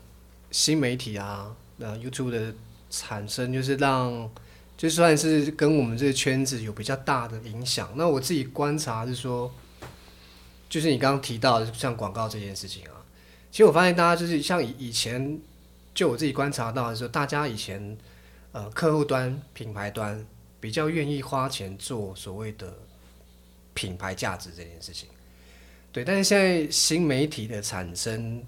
[0.50, 2.52] 新媒体啊，呃，YouTube 的
[2.90, 4.28] 产生，就是让
[4.76, 7.90] 就算是跟我们这个圈子有比较大的影响。
[7.94, 9.50] 那我自己观察是说，
[10.68, 12.98] 就是你刚刚提到，像广告这件事情啊，
[13.52, 15.40] 其实我发现大家就是像以以前，
[15.94, 17.96] 就我自己观察到的时候，大家以前
[18.50, 20.26] 呃客户端、品牌端
[20.58, 22.74] 比较愿意花钱做所谓的
[23.72, 25.08] 品牌价值这件事情。
[25.92, 28.42] 对，但是现在新媒体的产生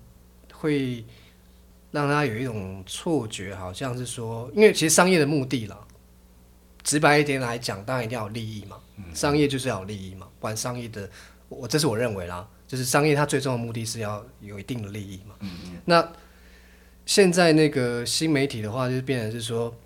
[0.53, 1.05] 会
[1.91, 5.79] 让他有一种错觉，好像是说，因为其实商业的目的啦，
[6.83, 8.79] 直白一点来讲，当然一定要有利益嘛，
[9.13, 11.09] 商业就是要有利益嘛，不然商业的，
[11.51, 15.35] 我这是我认为啦，就是商业它最终的目的是要有一定的利益嘛。
[15.85, 16.13] 那
[17.05, 19.77] 现在那个新媒体的话，就是变成是说，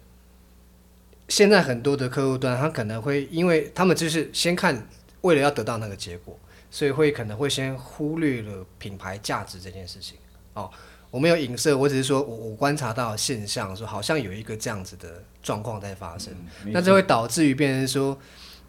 [1.28, 4.86] 现在很多的客户端，他可能会因为他们就是先看，
[5.22, 6.38] 为了要得到那个结果，
[6.70, 10.18] 所以会可能会先忽略了品牌价值这件事情。
[10.54, 10.70] 哦，
[11.10, 16.34] 我没有影射，我只是说我我观察到现象，说好像有一个这样子的状况在发生，
[16.66, 18.18] 那这会导致于变成说，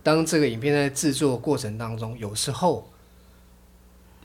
[0.04, 2.92] 当这个影片在制作过程当中，有时候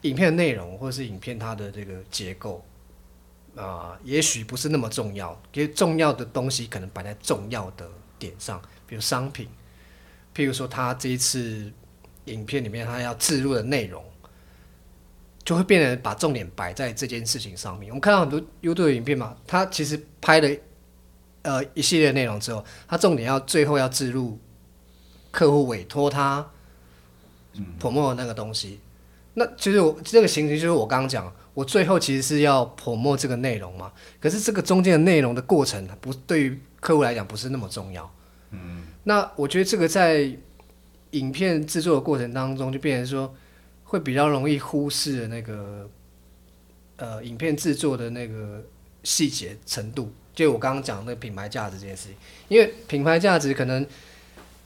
[0.03, 2.64] 影片的内容或者是影片它的这个结构。
[3.57, 9.49] 啊、也许不是那么重要，因为重要的东西可能摆在重要的点上，比如商品，
[10.35, 11.72] 譬如说他这一次
[12.27, 14.03] 影片里面他要置入的内容，
[15.45, 17.91] 就会变成把重点摆在这件事情上面。
[17.91, 20.49] 我们看到很多 YouTube 的影片嘛，他其实拍了
[21.43, 24.39] 呃一系列内容之后，他重点要最后要置入
[25.31, 26.49] 客户委托他
[27.81, 28.81] promo 的那个东西。
[29.35, 38.09] 那其实我这个情形就是我刚刚讲，我最后其实是要 promo 这个内容嘛，可是这个中间的内容的过程，不对于客户来讲不是那么重要。
[38.51, 40.31] 嗯，那我觉得这个在
[41.15, 43.35] 影片制作的过程当中，就变成说
[43.85, 45.89] 会比较容易忽视的那个
[46.97, 48.62] 呃影片制作的那个
[49.05, 52.17] 细节程度，就我刚刚讲那个品牌价值这件事情，
[52.49, 53.87] 因为品牌价值可能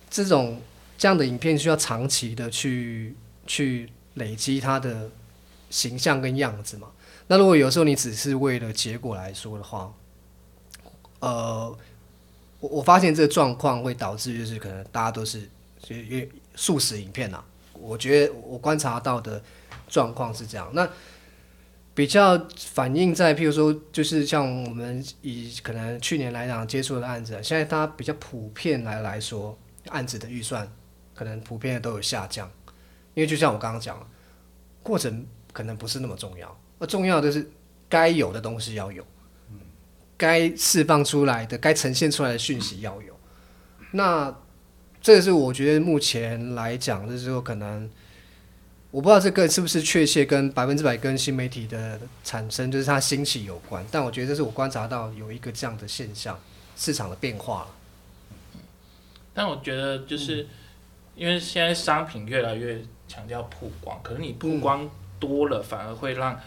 [0.09, 0.61] 这种
[0.97, 3.15] 这样的影片需要长期的去
[3.47, 5.11] 去累积它的
[5.71, 6.89] 形象跟样子嘛。
[7.27, 9.93] 那如果有时候你只是为了结果来说的话，
[11.21, 11.77] 呃，
[12.61, 15.47] 我我发现这个状况会导致就是可能大家都是
[15.81, 19.43] 就因为素食影片啊，我觉得我观察到的
[19.89, 20.70] 状况是这样。
[20.72, 20.89] 那
[21.95, 29.59] 比较反映在譬如说，就是像我们以可能去年来讲接触的案子，现在它比较普遍来来说，
[29.89, 30.70] 案子的预算
[31.14, 32.49] 可能普遍都有下降，
[33.14, 34.09] 因为就像我刚刚讲，
[34.83, 37.51] 过程可能不是那么重要，而重要的是
[37.89, 39.05] 该有的东西要有，
[40.16, 43.18] 该释放出来的、该呈现出来的讯息要有。
[43.91, 44.33] 那
[45.01, 47.89] 这个是我觉得目前来讲，就是说可能
[48.91, 56.39] 我不知道这个是不是确切跟百分之百跟新媒体的产生，就是它兴起有关，但我觉得这是我观察到有一个这样的现象，
[56.77, 57.69] 市场的变化了。
[59.33, 60.47] 但我觉得就是
[61.15, 64.91] 因为现在商品越来越强调曝光，可是你曝光
[65.21, 66.39] 多了，反而会让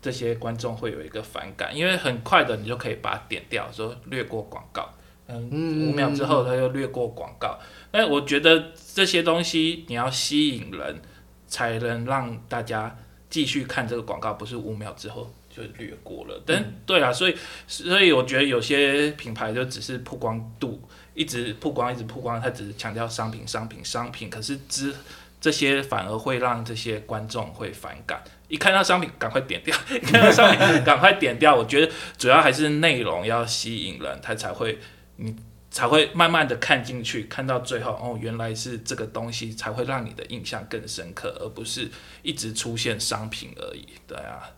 [0.00, 4.88] 这些观众会有一个反感，因为很快的你就可以把它点掉，说略过广告。
[5.28, 7.58] 嗯，五秒之后他就略过广告。
[7.90, 11.00] 但我觉得这些东西你要吸引人，
[11.46, 12.96] 才能让大家
[13.30, 16.42] 继续看这个广告，不是五秒之后就略过了。
[16.44, 17.34] 但对啊，所以
[17.66, 20.80] 所以我觉得有些品牌就只是曝光度
[21.14, 24.94] 一直曝光，一直曝光，它只是强调商品、商品、商品，可是之
[25.40, 28.22] 这些反而会让这些观众会反感。
[28.48, 31.54] 一看到商品赶快点掉， 一看到商品赶快点掉。
[31.54, 34.78] 我觉得主要还是内容要吸引人，他才会
[35.16, 35.34] 你
[35.70, 41.90] 才会慢慢的看进去，看到最后哦，原来是这个东西，才会让你的印象更深刻，而不是
[42.22, 43.86] 一直出现商品而已。
[44.06, 44.50] 对啊，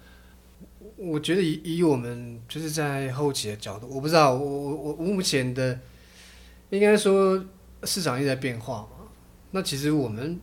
[0.96, 5.78] 我觉得以以我们就是在后期的角度，我不知道，我我我目前的
[6.70, 7.44] 应该说
[7.84, 9.08] 市场一直在变化嘛。
[9.50, 10.38] 那其实我们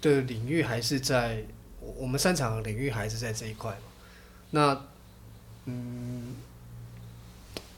[0.00, 1.44] 的领域还是在
[1.80, 3.78] 我我们擅长的领域还是在这一块嘛。
[4.52, 4.86] 那
[5.66, 6.33] 嗯，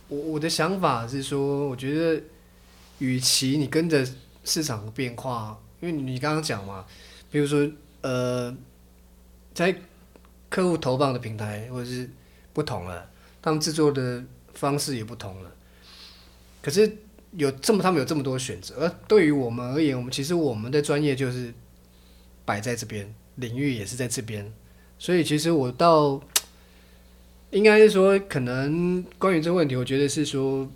[0.09, 2.23] 我我的想法是说，我觉得
[2.99, 4.07] 与其你跟着
[4.45, 6.85] 市场的变化，因为你刚刚讲嘛，
[7.31, 7.69] 比如说
[8.03, 8.57] 呃，
[9.53, 9.75] 在
[10.49, 12.09] 客户投放的平台或者是
[12.53, 13.11] 不同了，
[13.43, 14.23] 他们制作的
[14.55, 15.53] 方式也不同了。
[16.63, 16.97] 可是
[17.33, 21.53] 有这么他们有这么多选择，而对于我们而言，我们其实我们的专业就是
[22.45, 24.53] 摆在这边，领域也是在这边，
[24.99, 26.23] 所以其实我到
[27.51, 30.69] 应该是说，可能关于这个问题，我觉得是说，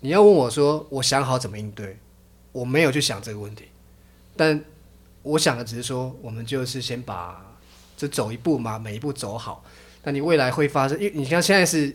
[0.00, 1.98] 你要问我说，我想好怎么应对，
[2.52, 3.64] 我没有去想这个问题，
[4.36, 4.64] 但
[5.22, 7.58] 我想的只是说，我们就是先把
[7.96, 9.64] 这走一步嘛，每一步走好。
[10.02, 11.94] 那你未来会发生，因为你看现在是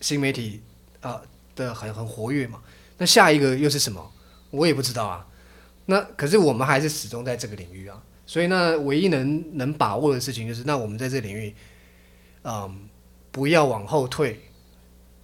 [0.00, 0.60] 新媒体
[1.00, 1.22] 啊、
[1.54, 2.60] 的很很活跃嘛，
[2.96, 4.12] 那下一个又是什么？
[4.50, 5.24] 我也不知道啊。
[5.86, 11.54] 那可是我们还是始终在这个领域啊，所以那唯一能能把握的事情就是，那我们在这领域，
[12.42, 12.86] 嗯，
[13.30, 14.38] 不要往后退。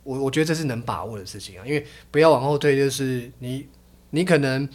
[0.05, 3.69] 我我觉得这是能把握的事情啊，因为不要往后退，就是你
[4.09, 4.67] 你可能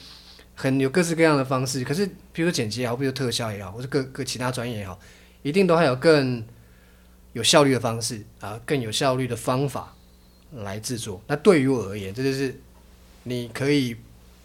[0.53, 1.83] 很有各式各样的方式。
[1.83, 4.99] 可是，比如说剪辑也好，比如说特效也好，或者各各其他专业也好，
[5.41, 6.45] 一定都还有更
[7.33, 9.95] 有效率的方式啊，更有效率的方法
[10.51, 11.19] 来制作。
[11.25, 12.61] 那对于我而言，这就是
[13.23, 13.95] 你可以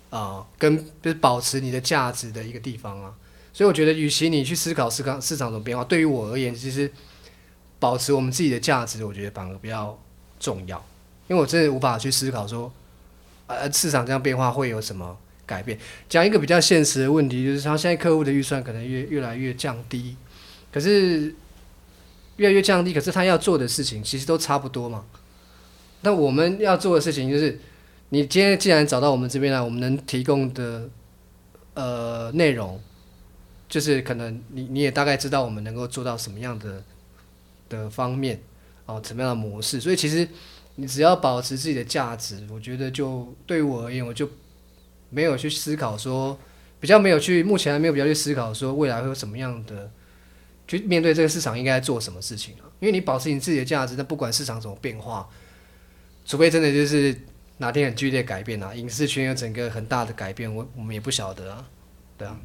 [0.08, 3.14] 啊、跟就是保持你的价值的一个地方啊。
[3.54, 6.90] 所以我觉得，与其你去思考市场市场怎么变化，对于我而言，其实
[7.78, 9.96] 保持我们自己的价值，我觉得反而比较
[10.40, 10.76] 重要。
[11.28, 12.70] 因为我真的无法去思考说，
[13.46, 15.78] 呃，市场这样变化会有什么改变。
[16.08, 20.16] 讲一个比较现实的问题，就是他现在客户的预算可能越越来越降低，
[20.72, 21.32] 可是
[22.36, 25.04] 越来越降低，可是他要做的事情其实都差不多嘛。
[26.00, 27.58] 那我们要做的事情就是，
[28.08, 30.88] 你今天既然找到我们这边来，我们能提供的
[31.74, 32.78] 呃内容，
[33.68, 36.82] 就是可能你你也大概知道我们能够做到什么样的
[37.68, 38.40] 的方面
[38.86, 40.28] 哦，什么样的模式，所以其实
[40.76, 44.28] 你只要保持自己的价值，我觉得就对于我而言，我就
[45.10, 46.38] 没有去思考说，
[46.80, 49.90] 比较没有去，目前还没有比较去思考说未来会有什么样的，
[50.68, 52.68] 去面对这个市场应该做什么事情啊？
[52.80, 55.28] 因为你保持你自己的价值，那不管市场怎么变化，
[56.26, 57.16] 除非真的就是
[57.58, 61.66] 哪天很剧烈改变啊，影视圈有整个很大的改变，我我们也不晓得啊，
[62.18, 62.36] 对啊，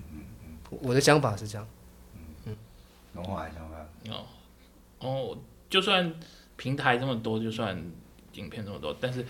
[0.70, 1.68] 我的想法是这样。
[3.14, 3.78] 龙华想法，
[4.10, 4.26] 哦
[5.00, 5.38] 哦，
[5.70, 6.14] 就算
[6.56, 7.76] 平台这么多，就算
[8.34, 9.26] 影片这么多，但是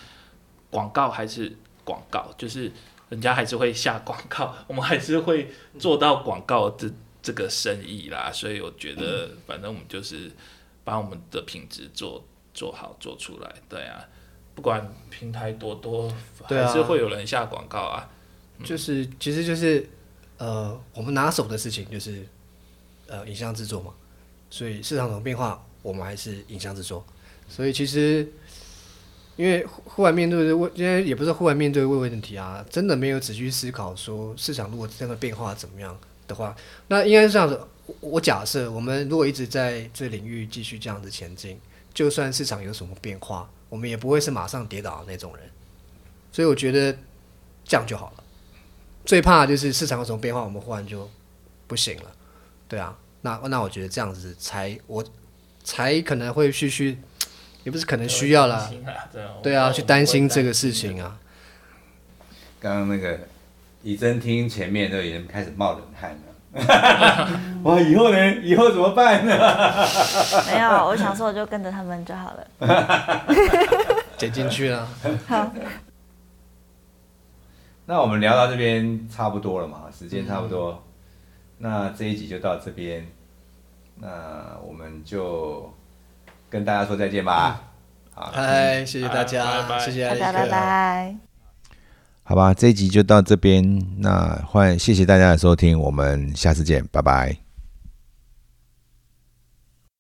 [0.70, 2.72] 广告还是广告，就是
[3.08, 8.30] 人家还是会下广告， 我们还是会做到广告这这个生意啦。
[8.32, 10.30] 所以我觉得，反正我们就是
[10.84, 12.24] 把我们的品质做
[12.54, 14.06] 做好做出来，对啊，
[14.54, 16.14] 不管平台多多，
[16.44, 18.10] 还是会有人下广告啊。
[18.64, 19.90] 就是其实就是
[20.40, 22.26] 呃，我们拿手的事情就是
[23.08, 23.94] 呃影像制作嘛，
[24.50, 27.06] 所以市场怎么变化，我们还是影像制作。
[27.48, 28.28] 所以其实
[29.36, 36.56] 因为忽忽然面对的问，因为也不是忽然面对的问题啊，真的没有仔细思考说市场如果真的变化怎么样的话，
[36.88, 37.60] 那应该是这样子。
[37.86, 41.60] 我我假设我们如果一直在这领域继续这样子前进，
[41.94, 45.50] 就算市场有什么变化，我们也不会是马上跌倒的那种人。
[46.32, 46.96] 所以我觉得
[47.66, 48.24] 这样就好了。
[49.10, 51.10] 最怕的就是市场有什么变化，我们忽然就
[51.66, 52.12] 不行了，
[52.68, 55.04] 对啊，那那我觉得这样子才我
[55.64, 56.96] 才可能会去去，
[57.64, 58.70] 也不是可能需要啦，
[59.42, 61.18] 对啊， 去担心这个事情啊。
[62.60, 63.22] 刚刚那个
[63.82, 66.20] 以真听前面都已经开始冒冷汗了。
[67.64, 68.36] 哇，以后呢？
[68.44, 69.36] 以后怎么办呢？
[70.46, 73.26] 没有，我想说我就跟着他们就好了。
[74.20, 74.88] 剪进去了，
[75.28, 75.52] 好，
[77.90, 80.84] 那我们聊到这边差不多了嘛，时间差不多，
[81.58, 83.04] 那这一集就到这边，
[83.96, 85.68] 那我们就
[86.52, 87.60] 跟大家说再见吧。
[88.14, 90.48] 好，嗨，谢谢大家，拜拜谢谢大家拜。
[90.48, 91.16] 拜。
[92.22, 97.49] 好吧，这一集就到这边，那欢迎谢谢大家的收听，我们下次见，拜拜。